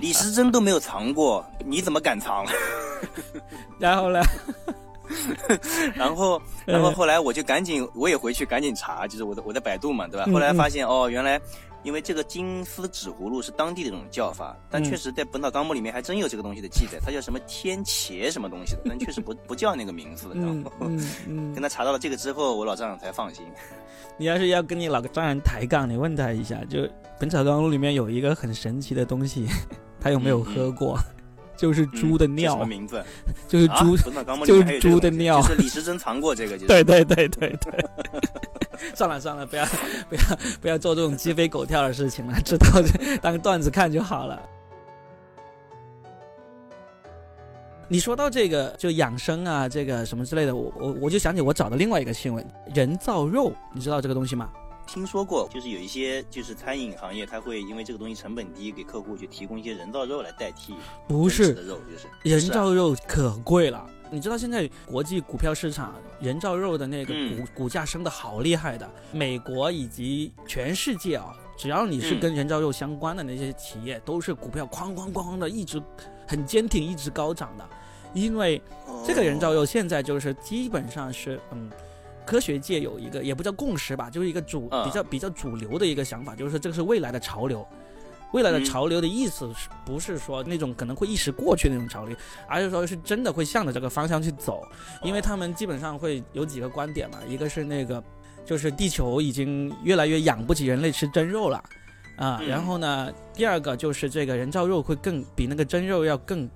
[0.00, 2.44] 李时珍都没有藏过，你怎么敢藏？”
[3.80, 4.20] 然后呢？
[5.94, 10.26] 然后，然后后来我就赶紧，我也回去赶紧查，就是我的我在百度嘛，对吧？
[10.32, 11.40] 后来发现哦，原来
[11.86, 20.26] 因为这个金丝纸葫芦是当地的这种叫法，但确实在《本草纲目》里面还真有这个东西的记载，它叫什么天茄什么东西的，但确实不不叫那个名字。
[20.34, 20.64] 嗯
[21.28, 23.46] 嗯， 跟他查到了这个之后，我老丈人才放心。
[24.18, 26.80] 你要是要跟你老丈人抬杠，你问他一下，就
[27.20, 29.46] 《本草纲目》里面有一个很神奇的东西，
[30.00, 30.98] 他有没有喝过？
[31.56, 33.02] 就是猪的尿，什么名字？
[33.48, 33.96] 就是猪，
[34.44, 35.42] 就是猪的尿。
[35.42, 37.84] 是李时珍藏过这个，对对对对对。
[38.94, 39.64] 算了算了，不要
[40.08, 40.20] 不要
[40.60, 42.66] 不要做这种鸡飞狗跳的事情了，知道
[43.22, 44.40] 当段子看就好了。
[47.88, 54.50] 你说到这个就养生啊，这个什么之类的，我我我就想起我找的另外一个新闻，人造肉，你知道这个东西吗？
[54.86, 60.74] 听说过，就是有一些就是餐饮行业，他会因为这个东西成本低，给客户去提供一些人造肉来代替
[61.08, 63.84] 不是的肉，就是人造肉可贵了。
[64.10, 75.82] 你知道现在国际股票市场人造肉的那个股股价升的好厉害的，美国以及全世界啊，只要你是跟人造肉相关的那些企业，都是股票哐哐哐的一直
[76.26, 77.68] 很坚挺，一直高涨的，
[78.14, 78.62] 因为
[79.04, 81.68] 这个人造肉现在就是基本上是嗯。
[82.26, 87.66] 科学界有一个也不叫共识吧，就是一个主比较比较主流的一个想法，就是说这个是未来的潮流。
[88.32, 92.14] 未来的潮流的意思是不是说那种可能会一时过去那种潮流，
[92.48, 94.66] 而是说是真的会向着这个方向去走？
[95.02, 98.02] 因为他们基本上会有几个观点嘛，一个是那个
[98.44, 101.62] 就是地球已经越来越养不起人类吃真肉了
[102.16, 106.50] 啊，然后呢，第二个就是这个人造肉会更比那个真肉要更。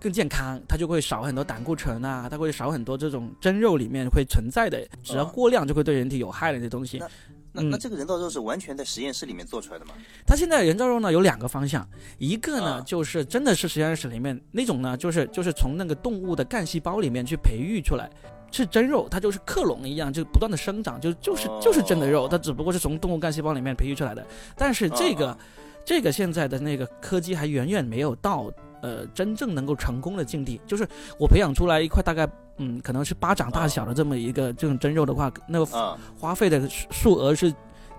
[0.00, 6.98] 更健康，它就会少很多胆固醇啊，它会少很多这种真肉里面会存在的，只要过量就会对人体有害的这些东西。
[6.98, 7.08] 那
[7.52, 9.92] 那那这个人造肉是完全在实验室里面做出来的吗？
[10.26, 11.86] 它现在人造肉呢有两个方向，
[12.16, 18.08] 一个呢就是真的是实验室里面那种呢，就是就是从那个动物的干细胞里面去培育出来，
[18.50, 24.24] 是真肉，它就是克隆一样，就不断的生长，就就是就是真的肉，它只不过是从动物干细胞里面培育出来的。
[24.56, 25.36] 但是这个
[25.84, 28.50] 这个现在的那个科技还远远没有到。
[28.82, 30.88] 呃，真正能够成功的境地，就是
[31.18, 37.52] 我培养出来一块大概，嗯，可能是巴掌大小的这么一个这种真肉的话，那个花费的数额是，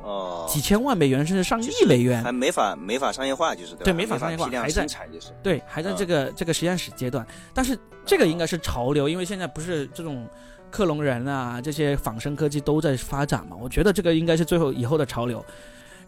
[0.04, 7.26] 哦，几千万美元甚至上亿美元，还没法没法商业化，就是对，没法商业化，还在产就是，对，还在这个这个实验室阶段。
[7.54, 10.28] 但是这个应该是潮流，因为现在不是这种
[10.72, 15.44] 克隆人啊，这些仿生科技都在发展嘛，我觉得这个应该是最后以后的潮流。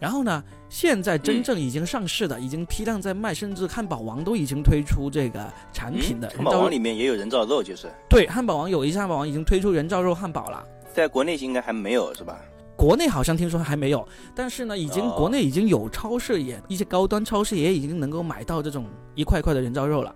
[0.04, 0.44] 然后呢？
[0.68, 6.28] 现在真正已经上市的，已经批量在卖，甚至汉堡王都已经推出这个产品的。
[6.36, 10.62] 汉堡王里面也有人造肉，就是对汉堡王有一家汉堡王已经推出人造肉汉堡了。
[10.92, 12.38] 在国内应该还没有是吧？
[12.76, 20.14] 国内好像听说还没有，但是呢，已经国内已经有超市也一些高端超市也已经能够买到这种一块块的人造肉了。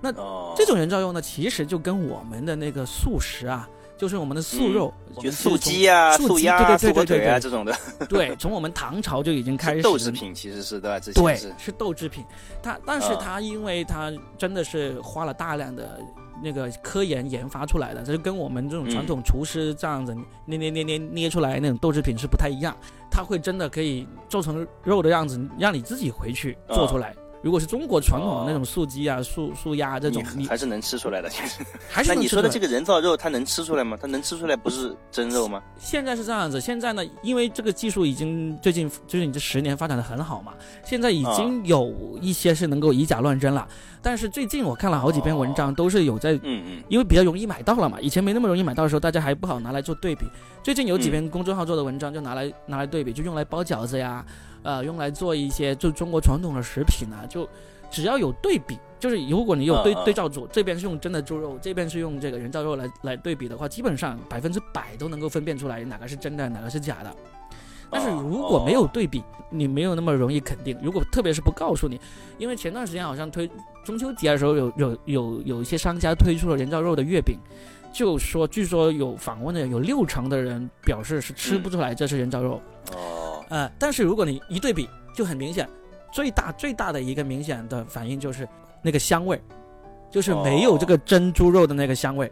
[0.00, 0.10] 那
[0.56, 3.68] 这种人造肉呢，其实就跟我们的那个素食啊。
[3.96, 7.74] 就是我们的素肉，就素鸡啊、素鸭、素火腿啊这种的。
[8.08, 9.82] 对，从我们唐朝就已经开始。
[9.82, 11.00] 豆制品其实是对吧？
[11.14, 12.24] 对，是豆制品。
[12.62, 15.98] 它，但是它因为它真的是花了大量的
[16.42, 22.76] 那个科研研发出来的，这就跟我们这种传统厨师这样子捏捏捏捏捏出来那种豆制品是不太一样。
[23.10, 27.14] 它会真的可以做成肉的样子，让你自己回去做出来。
[27.42, 31.28] 如果是中国传统的那种素鸡啊、素素鸭这种，你还是能吃出来的。
[31.28, 33.96] 其实， 还是那你说的这个人造肉，它能吃出来吗？
[34.00, 35.62] 它能吃出来不是真肉吗？
[35.78, 40.52] 现在是这样子，现在呢，因为这个技术已经最近最近这十年发展的很好嘛，
[40.84, 43.66] 现在已经有一些是能够以假乱真了。
[44.02, 50.26] 但是最近我看了好几篇文章，都是有在，嗯嗯，因为比较容易买到了嘛，以前没那么容易买到的时候，大家还不好拿来做对比。
[50.62, 54.24] 最近有几篇公众号做的文章，就拿来拿来对比，就用来包饺子呀。
[54.62, 57.48] 呃，用来做一些就中国传统的食品啊，就
[57.90, 67.14] 只要有对比，就是如果你有对对照组，这边是用真的猪肉，这边是用这个人造肉来来对比的话，基本上百分之百都能够分辨出来哪个是真的，哪个是假的。
[67.88, 70.76] 但是如果没有对比，你没有那么容易肯定。
[70.82, 72.00] 如果特别是不告诉你，
[72.36, 73.48] 因为前段时间好像推
[73.84, 77.38] 中秋节的时候，有有有有一些商家推出了人造肉的月饼，
[77.92, 82.60] 就说据说有访问的有六成的人表示是吃不出来这是人造肉。
[83.48, 85.68] 呃，但是如果你一对比，就很明显，
[86.12, 88.48] 最大最大的一个明显的反应就是
[88.82, 89.40] 那个香味，
[90.10, 92.30] 就是没有这个真猪肉的那个香味。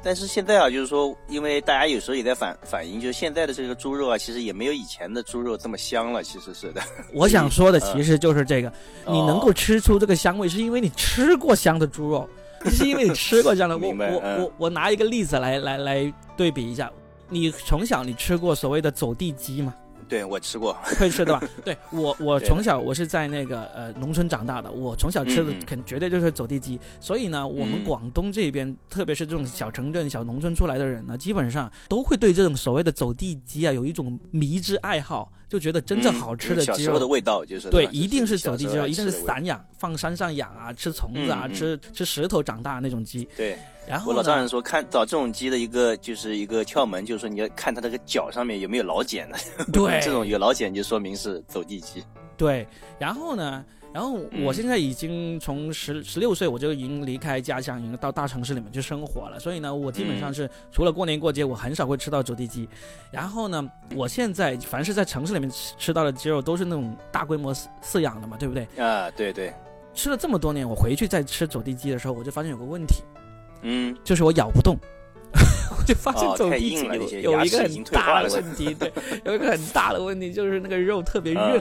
[0.00, 6.22] 但是现在啊，就是说，因为大家有时候也在反反映，就是现在的这个猪肉啊，其实也没有以前的猪肉这么香了。
[6.22, 6.80] 其实是的。
[7.12, 8.72] 我想说的其实就是这个，
[9.08, 12.28] 你能够吃出这个香味，是因为你吃过香的猪肉，
[12.66, 13.74] 是因为你吃过香的。
[13.82, 16.88] 我我我我拿一个例子来来来对比一下，
[17.28, 19.74] 你从小你吃过所谓的走地鸡吗？
[20.08, 21.42] 对我吃过， 会吃对吧？
[21.64, 26.80] 对我，我从小我是在那个呃农村长大的，我从小吃的肯绝对就是走地鸡。
[27.00, 43.28] 所以呢，我们广东这边，特别是这种小城镇、小农村出来的人呢，基本上都会对这种所谓的走地鸡啊有一种迷之爱好，就觉得真正好吃的鸡肉的味道就是对，一定是走地鸡肉，一定是散养，放山上养啊，吃虫子啊，吃吃石头长大那种鸡。
[43.36, 43.58] 对。
[43.88, 49.38] 然后我老丈人说，看找这种鸡的一个就是一个窍门，就是说你要看它那个脚上面有没有老茧的。
[49.72, 52.04] 对，这种有老茧就说明是走地鸡。
[52.36, 54.12] 对，然后呢，然后
[54.44, 59.40] 我现在已经从十十六岁我就已经离开家乡，已经到大城市里面去生活了。
[59.40, 62.68] 所以呢，我基本上是除了过年过节，我很少会吃到走地鸡。
[63.10, 68.68] 然后呢，我现在凡是在城市里面吃吃到的鸡肉，都是那种大规模饲养的嘛，对不对？
[68.76, 69.52] 啊，对对。
[69.94, 73.02] 吃了这么多年，我回去再吃走地鸡的时候，我就发现有个问题。
[73.62, 74.76] 嗯，就是我咬不动，
[75.76, 76.84] 我就发现走地鸡
[77.22, 78.92] 有有一个很大的问题，对，
[79.24, 81.60] 有一个很大的问题就是那个肉特别韧，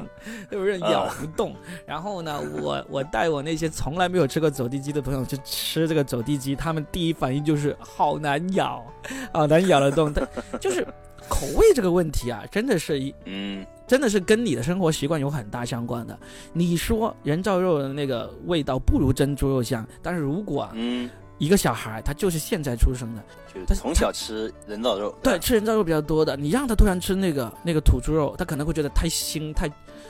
[0.49, 1.55] 特别韧，咬不动。
[1.85, 8.85] 然后呢，我我带我那些从来没有吃过走地鸡的朋友去吃这个走地鸡，他们第一反应就是好难咬，
[9.33, 10.11] 好难咬得动。
[10.13, 10.27] 但
[10.59, 10.85] 就是
[11.27, 16.17] 口味这个问题啊，真的是一嗯，真的是跟你的生活习惯有很大相关的。
[16.53, 21.09] 你说人造肉的那个味道不如真猪肉香，但是如果嗯。
[21.37, 23.23] 一个小孩，他就是现在出生的，
[23.67, 26.35] 他从小吃人造肉，对，吃人造肉比较多的。
[26.35, 29.69] 你让他突然吃那个那个土猪肉，他可能会觉得太腥，太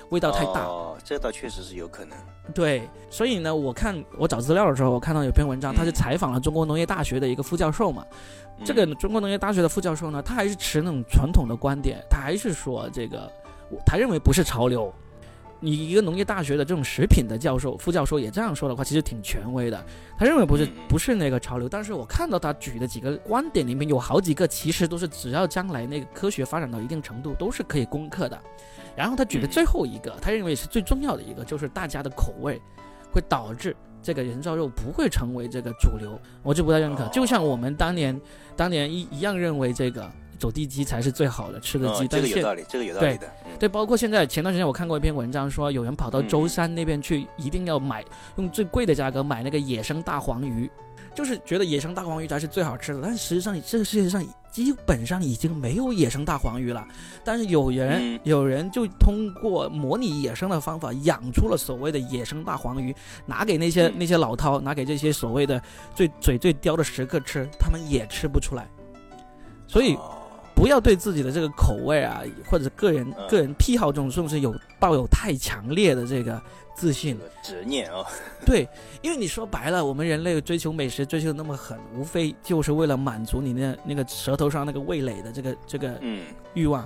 [0.10, 0.64] 味道太大。
[0.64, 2.18] 哦，这倒确实是有可能。
[2.54, 8.06] 对，所以呢，我看我找资料的时候，我看到有篇文章，他是采访了中国农业大学的一个副教授嘛。
[8.64, 13.30] 这个中国农业大学的副教授呢，他还是持那种传统的观点，他还是说这个，
[13.86, 14.94] 他认为不是潮流。
[15.60, 19.86] 你一个农业大学的这种食品的教授、副教授也这样说的话，其实挺权威的。
[20.18, 28.40] 他认为不是不是那个潮流，但是我看到他举的几个观点里面有好几个，其实都是只要将来那个科学发展到一定程度，都是可以攻克的。
[28.96, 32.62] 然后他举的最后一个，他认为是最重要的一个，就是大家的口味
[33.12, 37.08] 会导致这个人造肉不会成为这个主流，我就不太认可。
[37.08, 38.20] 就像我们当年
[38.56, 40.08] 当年一一样认为这个。
[40.38, 43.30] 走地鸡才是最好的吃的鸡，这个有道理，这个有道理的。
[43.60, 48.06] 对，包括现在前段时间我看过一篇文章，说有人跑到舟山那边去，一定要买
[48.38, 50.70] 用最贵的价格买那个野生大黄鱼，
[51.16, 53.00] 就是觉得野生大黄鱼才是最好吃的。
[53.02, 56.88] 但实际上，这个世界上基本上已经没有野生大黄鱼了。
[57.24, 62.96] 但是有人有人就通过模拟野生的方法养出了所谓的野生大黄鱼，
[63.26, 65.60] 拿给那些那些老饕，拿给这些所谓的
[65.96, 68.68] 最嘴最刁的食客吃，他们也吃不出来。
[69.68, 69.98] 所以。
[70.58, 76.42] 不要对自己的这个口味啊，或者个人个人癖好这种东西有抱有太强烈的这个
[76.74, 78.04] 自信、执念啊。
[78.44, 78.68] 对，
[79.04, 86.86] 因为你说白了，我们人类追求美食追求那么狠，无非就是为了满足你那那个舌头上那个味蕾的这个这个嗯欲望。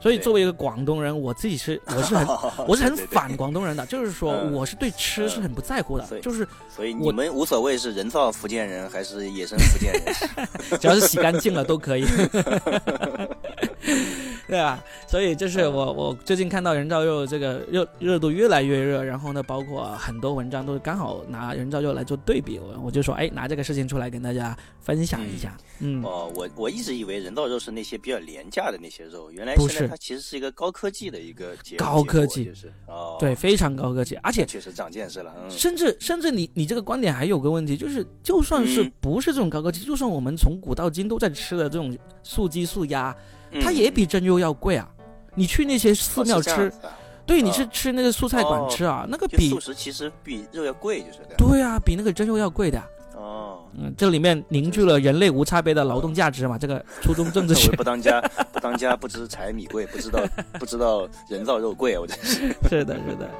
[0.00, 2.26] 所以，作为一个广东人，我自己是 我是很
[2.68, 10.02] 我是很反广东人的，就是说我是对吃是很不在乎的，就是所以你们无所谓是人造福建人还是野生福建人，
[10.80, 12.04] 只要是洗干净了都可以。
[14.48, 25.56] 对啊，所以就是我我最近看到人造肉这个热热度越来越热，然后呢，包括很多文章都是刚好拿人造肉来做对比，我我就说哎，拿这个事情出来跟大家分享一下。
[25.80, 35.34] 嗯，哦，我我一直以为人造肉是那些比较廉价的那些肉，原来不是，它其实是一个高科技的一个高科技，就是哦，对，非常高科技，而且确实长见识了。
[35.50, 43.14] 甚至甚至你你这个观点还有个问题，就是就算是不是这种高科技，就算我们从古到今都在吃的这种素鸡素鸭。
[43.60, 44.88] 它也比真肉要贵啊！
[45.34, 46.72] 你去那些寺庙吃，
[47.26, 52.82] 对，你是吃那个素菜馆吃啊，那个比素食其实比肉要贵，就是对啊，比那个真肉要贵的。
[53.14, 57.70] 哦，嗯，这里面凝聚了人类无差别的劳动价值嘛，这个初中政治学。
[57.76, 58.18] 不当家
[58.50, 60.24] 不当家不知柴米贵，不知道
[60.58, 62.56] 不知道人造肉贵，我真是。
[62.70, 63.30] 是的，是的。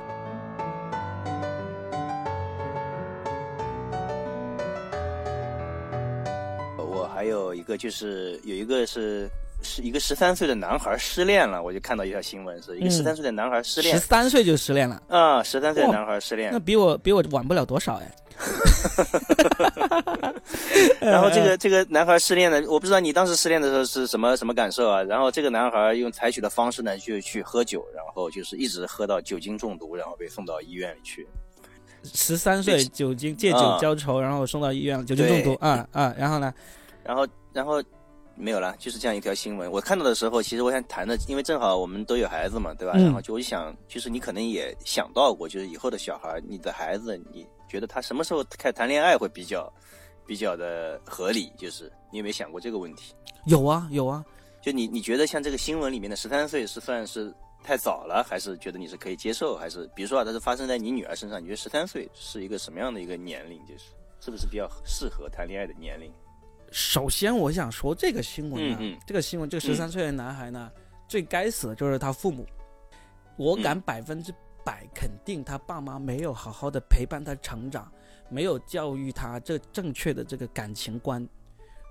[6.78, 9.30] 我还有一个，就是有一个是。
[9.62, 15.42] 是一个十三岁的男孩失恋了，我就看到一条新闻，是一个十三岁的男孩失恋，十三岁就失恋了啊！
[15.42, 18.14] 十三岁的男孩失恋，那比我比我晚不了多少哎。
[21.00, 25.02] 然后这个这个男孩失恋了，我不知道你当时失恋的时候是什么什么感受啊？
[25.02, 31.26] 然后这个男孩用采取的方式呢，就去喝酒，然后就是一直喝到酒精中毒，然后被送到医院里去。
[32.04, 36.14] 十三岁酒精借酒浇愁，然后送到医院了，酒精中毒啊啊！
[36.18, 36.52] 然后呢？
[37.02, 37.82] 然后然后
[38.36, 39.70] 没有了，就是这样一条新闻。
[39.70, 42.94] 我看到的时候，其实我想谈的，因为正好我们都有孩子嘛，对吧？
[42.96, 49.72] 然后就我就想，就是你可能也想到过，就是以后的小孩，你的孩子，你觉得他什么时候开始谈恋爱会比较
[50.26, 51.52] 比较的合理？
[51.56, 53.14] 就是你有没有想过这个问题？
[53.46, 54.24] 有啊，有啊。
[54.60, 57.34] 就你你觉得像这个新闻里面的十三岁是算是？
[57.64, 59.56] 太早了，还是觉得你是可以接受？
[59.56, 63.58] 还是比如说啊，它是发生在你女儿身上，你觉得十三岁是一个什么样的一个年龄？
[63.66, 63.86] 就是
[64.20, 66.12] 是不是比较适合谈恋爱的年龄？
[66.76, 70.70] 首先，我想说这个新闻啊，这个新闻，这个十三岁的男孩呢，
[71.08, 72.46] 最该死的就是他父母。
[73.38, 74.30] 我敢百分之
[74.62, 77.90] 百肯定，他爸妈没有好好的陪伴他成长，
[78.28, 81.26] 没有教育他这正确的这个感情观。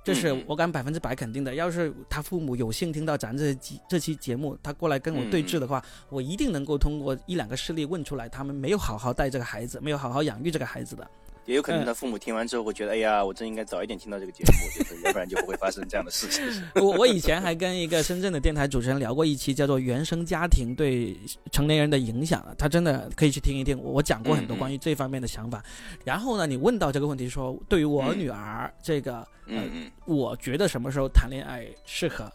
[0.03, 1.55] 这是我敢百分之百肯定的。
[1.55, 11.09] 要是他父母有幸听到咱这几这期节目，他过来跟我对峙的话，我一定能够通过一两个事例问出来，他们没有好好带这个孩子，没有好好养育这个孩子的。
[11.45, 16.43] 也有可能他父母听完之后会觉得，哎呀，我真应该早一点听到这个节目， 就是要不然就不会发生这样的事情。
[16.75, 21.15] 我我以前还跟一个深圳的电台主持人聊过一期，叫做《原生家庭对
[21.51, 23.79] 成年人的影响》，他真的可以去听一听。
[23.81, 25.63] 我讲过很多关于这方面的想法。
[26.03, 32.31] 然后呢，你问到这个问题，说对于我女儿这个，嗯嗯，我觉得什么时候谈恋爱适合？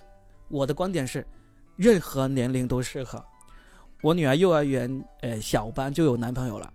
[0.49, 1.27] 我的观点是，
[1.77, 3.25] 任何年龄都适合。
[4.03, 6.73] 我女儿幼儿园呃小班就有男朋友了。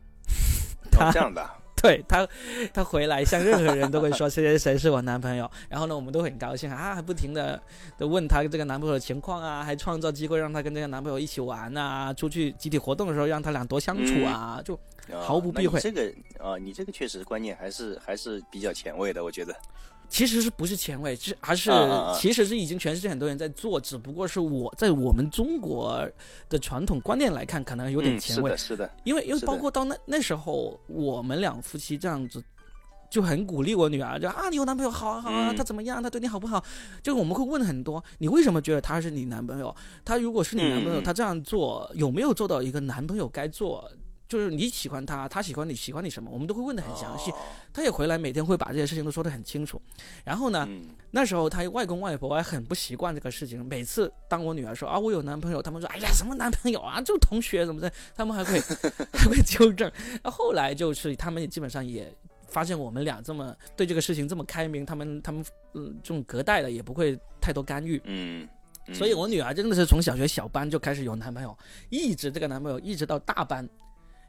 [1.11, 1.45] 这样的。
[1.85, 2.27] 对他，
[2.73, 7.61] 他回来像任何人都会说谁谁谁是我男朋友，然后呢，我们都很高兴啊，还不停的
[7.97, 14.79] 的问他这个男朋友的情况啊，还创造机会让他跟这个男朋友一起玩啊，出去集体活动的时候让他俩多相处啊，就
[15.11, 15.79] 毫不避讳。
[15.79, 19.55] 这个啊，你这个确实观念还是还是比较前卫的，我觉得。
[20.07, 21.71] 其实是不是前卫，是而是
[22.15, 26.07] 其实是已经全世界很多人在做，只不过是我在我们中国
[26.49, 28.51] 的传统观念来看，可能有点前卫。
[28.51, 28.91] 是的，是的。
[29.03, 32.43] 因为因为包括到那那时候，我们两夫妻这样子
[33.09, 36.01] 就很鼓励我女儿，就啊，你有男朋友好啊好啊，他怎么样？
[36.01, 36.63] 他对你好不好？
[37.03, 39.75] 就我们会问很多，你为什么觉得他是你男朋友？
[40.03, 43.89] 他如果是你男朋友，他这样做有没有做到一个男朋友该做？
[44.27, 47.31] 就是你喜欢他，他喜欢你，喜欢你什么，我们都会问的很详细。
[47.71, 49.79] 他也回来，每天会把这些事情都说的很清楚。
[50.23, 50.67] 然后呢，
[51.11, 53.63] 那时候他外公外婆还很不习惯这个事情。
[53.63, 58.59] 每次当我女儿说啊我有男朋友，他们说哎呀什么男朋友啊，就同学怎么的，他们还会
[59.13, 59.91] 还会纠正。
[60.23, 62.11] 那后来就是他们也基本上也
[62.47, 68.01] 发现我们俩这么对这个事情这么开明，他们他们嗯这种隔代的也不会太多干预。
[68.05, 68.47] 嗯，
[68.91, 71.55] 所以我女儿真的是从小学小班就开始有男朋友，
[71.89, 73.69] 一直这个男朋友一直到大班。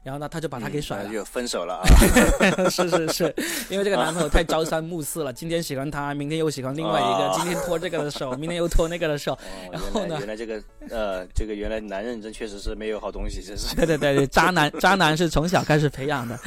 [0.07, 1.83] 然后呢，他就把他给甩了，就分手了啊！
[2.71, 3.35] 是是是，
[3.69, 9.37] 因为这个男朋友太朝三暮四了，今天喜欢他，明天又喜欢另外一个，今天拖这个的手， 明天又拖那个的手。
[9.69, 13.75] 然后呢，原来这个呃，这个原来男人真确实是没有好东西，真是。
[13.75, 16.39] 对对对对，渣男渣男是从小开始培养的。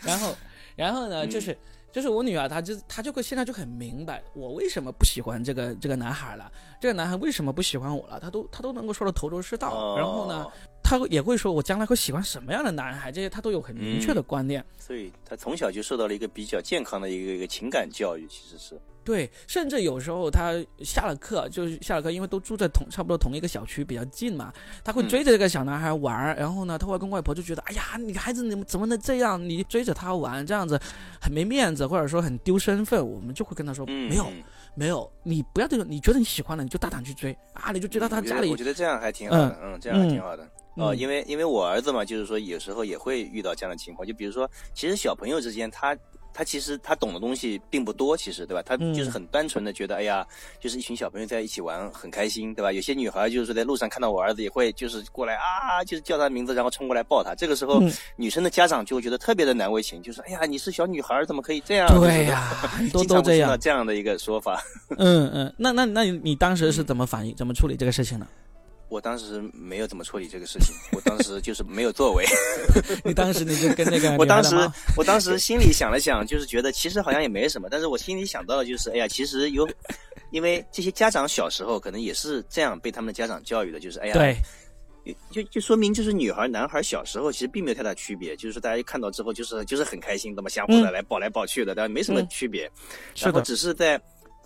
[0.00, 0.34] 然后，
[0.74, 1.54] 然后呢，就是。
[1.92, 6.48] 就是我女儿，她就她就会现在就很明白我为什么不喜欢这个这个男孩了，
[6.80, 9.96] 这个男孩为什么不喜欢我了，她都她都能够说的头头是道。
[9.96, 10.46] 然后呢，
[10.90, 14.64] 她也会说我将来会喜欢什么样的男孩，这些他都有很明确的观念。
[14.76, 18.76] 所以他从小就受到了一个比较健康的一个一个情感教育，其实是。
[19.04, 29.40] 对，甚至有时候他下了课，就是下了课，因为都住在同差不多同一个小区，比较近嘛，他会追着这个小男孩玩然后呢，他外公外婆就觉得，哎呀，你孩子你怎么能这样？
[29.40, 30.76] 你追着他玩，这样子
[31.20, 33.00] 很没面子，或者说很丢身份。
[33.08, 34.26] 我们就会跟他说，没有，
[34.74, 38.50] 没有，你不要这种，你觉得你喜欢了，你就大胆去追啊，你就追到他家里。
[38.50, 40.44] 我觉得这样还挺好的，嗯，这样还挺好的。
[40.76, 45.96] 哦，因为因为我儿子嘛，就是说有时候也会遇到这样的情况，就比如说，其实小朋友之间他。
[46.32, 48.62] 他其实他懂的东西并不多，其实对吧？
[48.64, 50.24] 他就是很单纯的觉得，哎呀，
[50.60, 52.70] 就是一群小朋友在一起玩很开心，对吧？
[52.70, 57.34] 有些女孩就是在路上看到我儿子也会就是过来啊，就是叫他名字，然后冲过来抱他。
[57.34, 57.82] 这个时候，
[58.14, 61.88] 女生的家长就会觉得特别的难为情，就说，哎呀，你是小女孩，怎么可以这样？
[62.00, 62.48] 对呀，
[62.92, 64.62] 都 都这样这样的一个说法。
[64.98, 68.26] 嗯嗯，那那那你当时是怎么反应、怎么处理这个事情呢？
[68.90, 72.26] 我当时没有怎么处理这个事情，我当时就是没有作为。
[73.04, 74.56] 你当时你就跟那个，我当时
[74.96, 79.66] 我当时心里想了想，就是觉得其实好像也没什么，但是我心里想到的就是，哎呀，其实有，
[80.32, 84.36] 因为这些家长小时候可能也是这样被他们的家长教育的，就是哎呀，对，
[85.30, 92.68] 就就说明就是女孩男孩小时候其实并没有太大区别，就是大家一看到之后就是就是很开心，那么相互的来抱来抱去的，但没什么区别，
[93.16, 94.00] 然后只是在。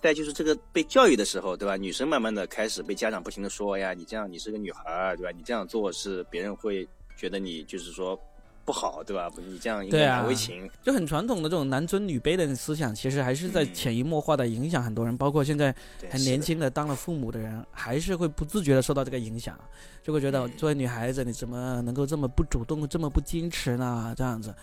[0.05, 1.75] 在就是这个被教育的时候，对吧？
[1.75, 5.31] 女生慢慢的开始被家长不停的说呀，你这样你是个女孩儿，对吧？
[5.35, 6.87] 你这样做是别人会
[7.17, 8.15] 觉得你就是说
[8.63, 9.31] 不好，对吧？
[9.35, 15.73] 你这样应该难为情，就很传统的这种男尊女卑的思想，其实还是在潜移默化的影响很多人，包括现在
[16.11, 19.59] 很年轻的当了父母的人，还是会不自觉的受到这个影响，
[20.03, 24.13] 就会觉得作为女孩子，你怎么能够这么不主动，这么不矜持呢？
[24.15, 24.53] 这样子，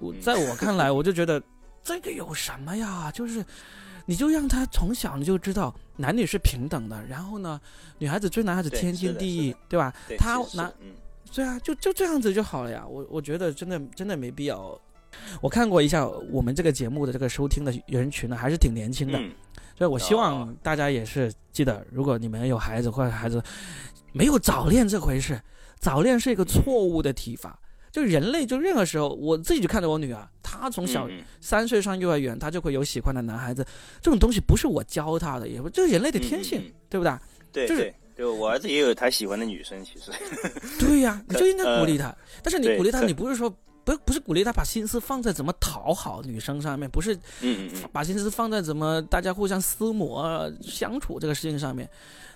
[0.00, 1.40] 我在我看来，我就觉得。
[1.82, 3.10] 这个有什么呀？
[3.10, 3.42] 就是，
[4.10, 7.60] 你就让他从小你就知道男女是平等的，然后呢，
[7.96, 9.94] 女孩子追男孩子天经地义，对吧？
[10.18, 10.72] 他男，
[11.32, 12.84] 对啊，就就这样子就好了呀。
[12.84, 14.76] 我我觉得真的真的没必要。
[15.40, 19.18] 我看过一下我们这个节目的这个收听的人群呢，还是挺年轻的，
[19.78, 23.40] 所以我希望大家也是记得，如果你们有孩子或者孩子
[24.10, 25.40] 没有早恋这回事，
[25.78, 27.56] 早恋是一个错误的提法。
[27.92, 31.08] 就人类，就任何时候，我自己就看着我女儿，她从小
[31.40, 33.64] 三岁上幼儿园，她就会有喜欢的男孩子。
[34.00, 37.12] 这种东西不是我教她的，也不这是人类的天性，对不对？
[37.52, 40.12] 对，就是就我儿子也有他喜欢的女生，其实。
[40.78, 42.14] 对呀，你就应该鼓励他。
[42.42, 43.52] 但是你鼓励他，你不是说
[43.96, 47.18] 不不是鼓励他把心思放在怎么讨好女生上面，不是
[47.92, 51.88] 把心思放在怎么大家互相撕磨相处这个事情上面。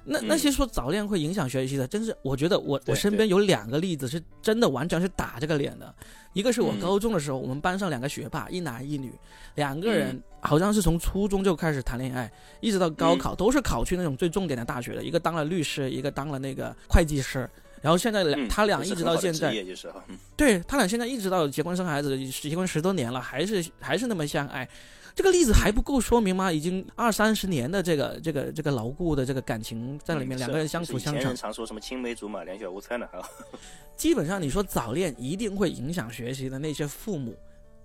[0.07, 5.95] 那那些说早恋会影响学习的，真是我觉得我我身边有两个例子是真的完全是打这个脸的。
[6.35, 9.13] 一个是我高中的时候，我们班上两个学霸，一男一女，
[9.55, 12.31] 两个人好像是从初中就开始谈恋爱，
[12.61, 17.49] 一直到高考都是考去那种最重点的大学的，一个当了律师，一个当了那个会计师。
[17.85, 19.55] 然后现在两他俩一直到现在，
[20.35, 24.67] 对他俩现在一直到结婚生孩子，结婚十多年了，还是还是那么相爱。
[25.15, 26.51] 这个例子还不够说明吗？
[26.51, 31.21] 已经二三十年的这个这个这个牢固的这个感情在里面，两个人相处相成。
[31.21, 33.07] 前人常说什么青梅竹马，两小无猜呢？
[33.99, 37.37] 基本上你说早恋一定会影响学习的那些父母，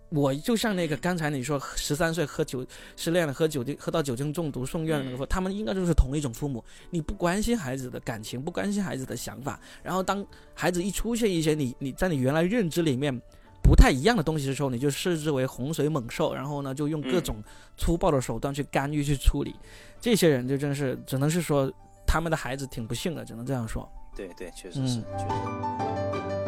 [0.09, 6.63] 我就像那个刚才你说十三岁喝酒失恋了，喝酒精喝到酒精中毒送院那个，他们应该就是同一种父母。
[6.89, 13.21] 你不关心孩子的感情，不关心孩子的想法，然后当孩子一出现一些你你在你原来认知里面。
[13.61, 17.35] 不太一样的东西的时候，你就视之为洪水猛兽，然后呢，就用各种
[17.77, 19.53] 粗暴的手段去干预、去处理。
[20.01, 21.71] 这些人就真是只能是说，
[22.07, 23.87] 他们的孩子挺不幸的，只能这样说。
[24.15, 24.95] 对对，确实是。
[25.01, 26.38] 确实。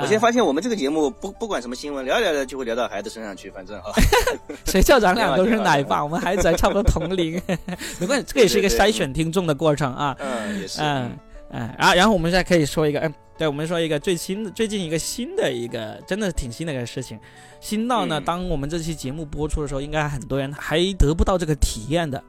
[0.00, 3.92] 我现在发现我们这个节目不不管什么新闻，聊聊聊就会聊到孩子身上去，反正啊。
[4.66, 7.40] 谁叫咱俩都是奶爸， 我们孩子还差不多同龄，
[7.98, 10.16] 没关系，这个也是一个筛选听众的过程啊。
[10.18, 10.80] 嗯，也是。
[10.80, 11.10] 嗯
[11.50, 13.14] 嗯，然后然后我们现在可以说一个，嗯。
[13.38, 17.16] 对，我们说一个最新的、最近一个新的一个，真的挺新的一个事情，
[17.60, 22.20] 新到呢，当我们这期节目播出的时候，应该很多人还得不到这个体验的，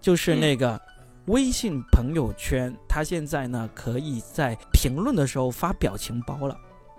[0.00, 0.78] 就是那个
[1.26, 6.56] 微信朋友圈，它现在呢可以在评论的时候发表情包了。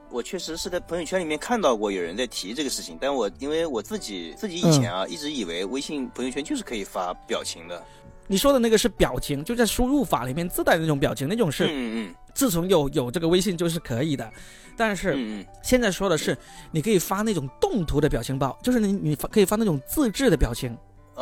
[0.09, 7.83] 我确实是在朋友圈里面看到过有人在提这个事情，但我因为我自己自己以前啊一直以为微信朋友圈就是可以发表情的。
[8.29, 14.29] 你说的那个是表情，就在输入法里面自带的那种表情，那种是，嗯嗯，自从有有这个微信就是可以的，
[14.75, 16.37] 但是现在说的是，
[16.69, 20.77] 你可以发那种动图的表情包，就是你你发可以发那种自制的表情，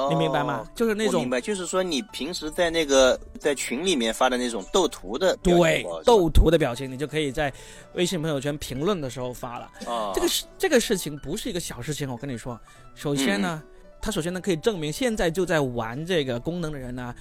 [0.10, 0.68] 你明白吗？
[0.76, 7.52] 就是那种，明白，就是说你平时在那个在群里面发的那种斗图的，对，斗图的表情，你就可以在
[7.94, 9.72] 微信朋友圈评论的时候发了。
[9.86, 12.60] 哦这个事这个事情不是一个小事情，我跟你说，
[12.94, 13.64] 首先呢。
[14.02, 17.16] 它首先呢，可以证明现在就在玩这个功能的人呢，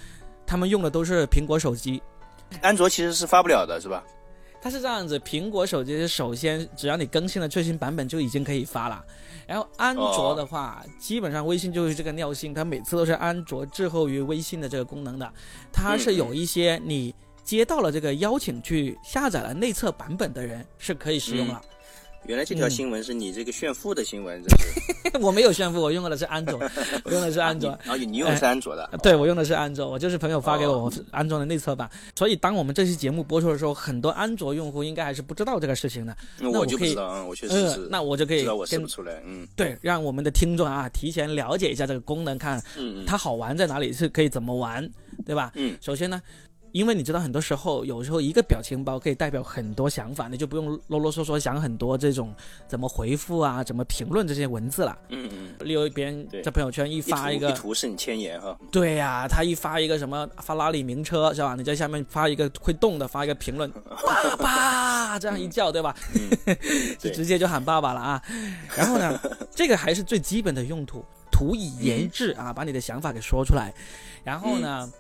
[0.46, 2.02] 他们用的都是苹果手机，
[2.60, 4.04] 安卓其实是发不了的，是吧？
[4.64, 9.04] 它是这样子，苹果手机首先只要你更新了最新版本就已经可以发了，
[9.46, 15.30] 然后安卓的话，基本上微信就是这个尿性，它每次都是安卓滞后于微信的这个功能的，
[15.70, 21.60] 它是有一些你接到了这个邀请去下载了内测版本的人是可以使用了。
[22.26, 26.58] 原来这条新闻是你这个炫富的新闻，这是 我没有炫富，我用的是安卓，
[27.10, 27.68] 用的是安卓。
[27.84, 28.88] 然后你用的是安卓的？
[29.02, 31.88] 对，我用的是安卓，我就是朋友发给我安装的内测版。
[32.16, 36.16] 所以当我们这期节目播出的时候，很多安卓用户应该还是不知道这个事情的。
[36.38, 37.88] 那我就不知道，我确实是。
[37.90, 42.62] 那我就可以跟不出来，嗯，对，让我们的听众啊提前了解一下这个功能，看
[43.06, 44.88] 它好玩在哪里，是可以怎么玩，
[45.26, 45.52] 对吧？
[45.56, 46.22] 嗯，首先呢。
[46.74, 52.34] 因为你知道，很多时候，有时候一个表情包可以代表很多想法，你就不用啰啰嗦嗦想很多这种
[52.66, 54.98] 怎么回复啊，怎么评论这些文字了。
[55.10, 55.54] 嗯嗯。
[55.60, 58.58] 例如别人在朋友圈一发一个，一图胜千言哈。
[58.72, 61.54] 对呀，他一发一个什么法拉利名车是吧？
[61.54, 65.94] 你在下面发一个会动的，发一个评论，爸爸这样一叫对吧？
[66.98, 68.20] 就直接就喊爸爸了啊。
[68.76, 69.16] 然后呢，
[69.54, 73.72] 这个还是最基本的用途，图以言志啊，把你的想法给说出来。
[74.24, 74.90] 然后呢？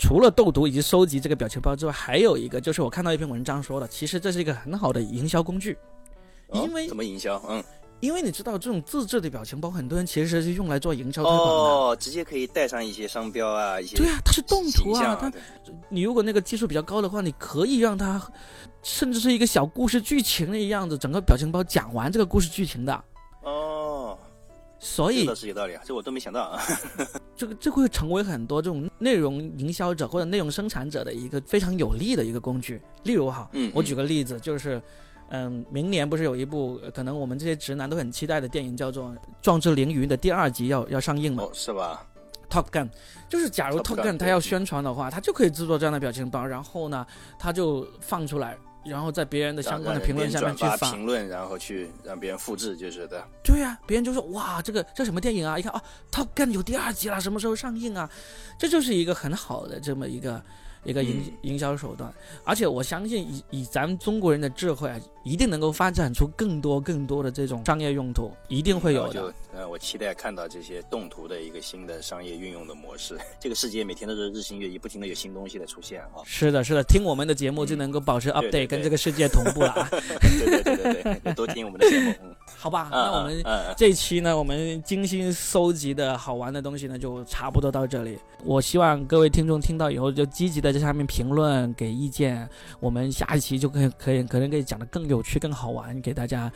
[0.00, 5.76] 除了斗读以及收集这个表情包之外，还有一个就是我看到一篇文章说的，其实这是一个很好的营销工具。
[6.52, 7.40] 因为怎么营销？
[7.46, 7.62] 嗯，
[8.00, 11.52] 因为你知道这种自制的表情包，很多人其实是用来做营销推广的。
[11.52, 15.30] 哦，直接可以带上一些商标啊，一些对啊，它是动图啊，它
[15.90, 18.20] 你如果那个技术比较高的话，你可以让它
[18.82, 23.04] 甚至是一个小故事剧情的样子，整个表情包讲完这个故事剧情的。
[24.80, 26.62] 所以倒是有道理啊，这我都没想到啊。
[27.36, 32.80] 这个这会成为很多这种内容营销者或者内容生产者的一个非常有利的一个工具。
[33.04, 34.80] 例如哈，嗯我举个例子，就是，
[35.28, 39.10] 嗯，明年不是有一部可能我们这些直男都很期待的电影，叫做
[39.42, 41.44] 《壮志凌云》的第二集要要上映吗？
[41.44, 42.06] 哦，是吧
[42.50, 42.88] ？Top Gun，
[43.28, 47.06] 就是假如 Top Gun 他要宣传的话，他就可以制作这样的表情包，然后呢，
[47.38, 53.22] 他就放出来，然后在别人的相关的评论下面去发评论，然后去让别人复制，就是的。
[53.42, 55.58] 对呀，别人就说哇，这个这什么电影啊？
[55.58, 58.10] 一看啊，Top Gun 有第二集了，什么时候上映啊？
[58.58, 60.42] 这就是一个很好的这么一个。
[60.84, 62.12] 一个营营销手段，
[62.44, 69.34] 而且我相信以以咱们中国人的智慧啊，一定能够发展出更多更多的这种商业用途，一定会有的。
[69.52, 73.18] 呃，我期待看到这些动图的一个新的商业运用的模式。
[73.38, 76.22] 这个世界每天都是日新月异，不停的有新东西的出现啊。
[76.24, 79.88] 是的，是的，听我们的节目就能够保持 update，跟这个世界同步了啊。
[79.90, 82.29] 对对对对对，多听我们的节目。
[82.60, 83.42] 好吧，那我们
[83.74, 88.18] 这一期呢，我们精心搜集的好玩的东西呢，就差不多到这里。
[88.44, 92.46] 我希望各位听众听到以后就积极的在下面评论给意见，
[92.78, 96.52] 我们下一期就可以可以可能可以讲的更有趣、更好玩，给大家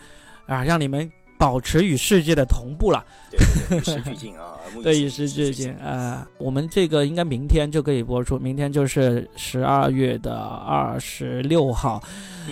[0.47, 1.11] 啊，让你们。
[1.37, 6.27] 保持与世界的同步了，对，与时俱进啊，对，与时俱进啊。
[6.39, 12.03] 我们这个应该明天就可以播出，明天就是十二月的二十六号。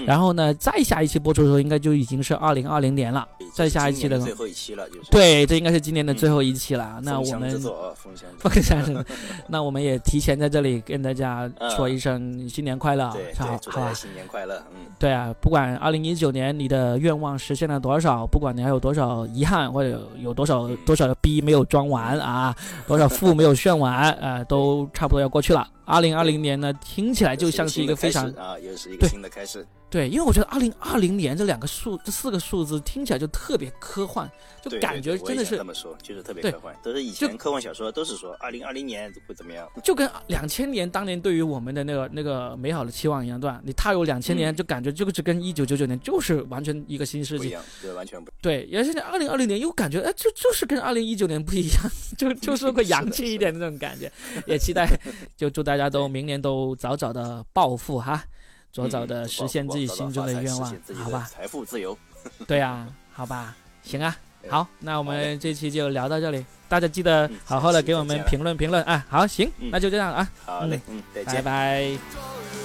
[0.06, 3.28] 然后呢，再下一期播出的时候，应该就已经是二零二零年了。
[3.54, 6.98] 再下一期的最后一期了，就是对，这应该是今年的最后一期了。
[7.02, 7.50] 那我们
[7.94, 9.04] 风香风香
[9.48, 14.62] 那我们也提前在这里跟大家说一声新年快乐，好，好，新年快乐。
[14.70, 22.55] 嗯，对啊，不管二零一九年你的愿望实现了多少，不管你还有多少遗憾，或者有多少多少逼没有装完啊，
[22.86, 25.66] 多少富没有炫完啊，都差不多要过去了。
[25.85, 29.66] 二零二零年呢，听起来就像是一个非常啊，又是一个新的开始。
[29.91, 34.26] 对，因为我觉得二零二零年这两个数，这四个数字听起来就特别科幻，
[34.62, 36.74] 就感觉真的是这么说，就是特别科幻。
[36.83, 43.61] 都是以前科幻小说都是说二零二零年会怎么样，就跟两千年当年对于我们的那个那个美好的期望一样，对吧？
[43.62, 48.66] 你踏入两千年，就感觉就是跟一九九九年就是完全一个新世纪，对，完全不对。
[48.72, 54.11] 而现在二零二零年又感觉哎，就就是跟二零一九年不一样，就就是会洋气一点的那种感觉。
[54.47, 54.89] 也期待，
[55.37, 58.22] 就祝大家都明年都早早的暴富哈。
[58.72, 61.28] 早早的实现自己心中的愿望，好吧？
[61.30, 61.94] 财富自由。
[62.48, 64.16] 对啊，好吧，行啊，
[64.48, 69.04] 好，那我们这期就聊到这里，大家记得好好的给我们评论评论啊。
[69.10, 70.26] 好，行，那就这样啊。
[70.46, 72.61] 好嘞，嗯，再见，拜拜。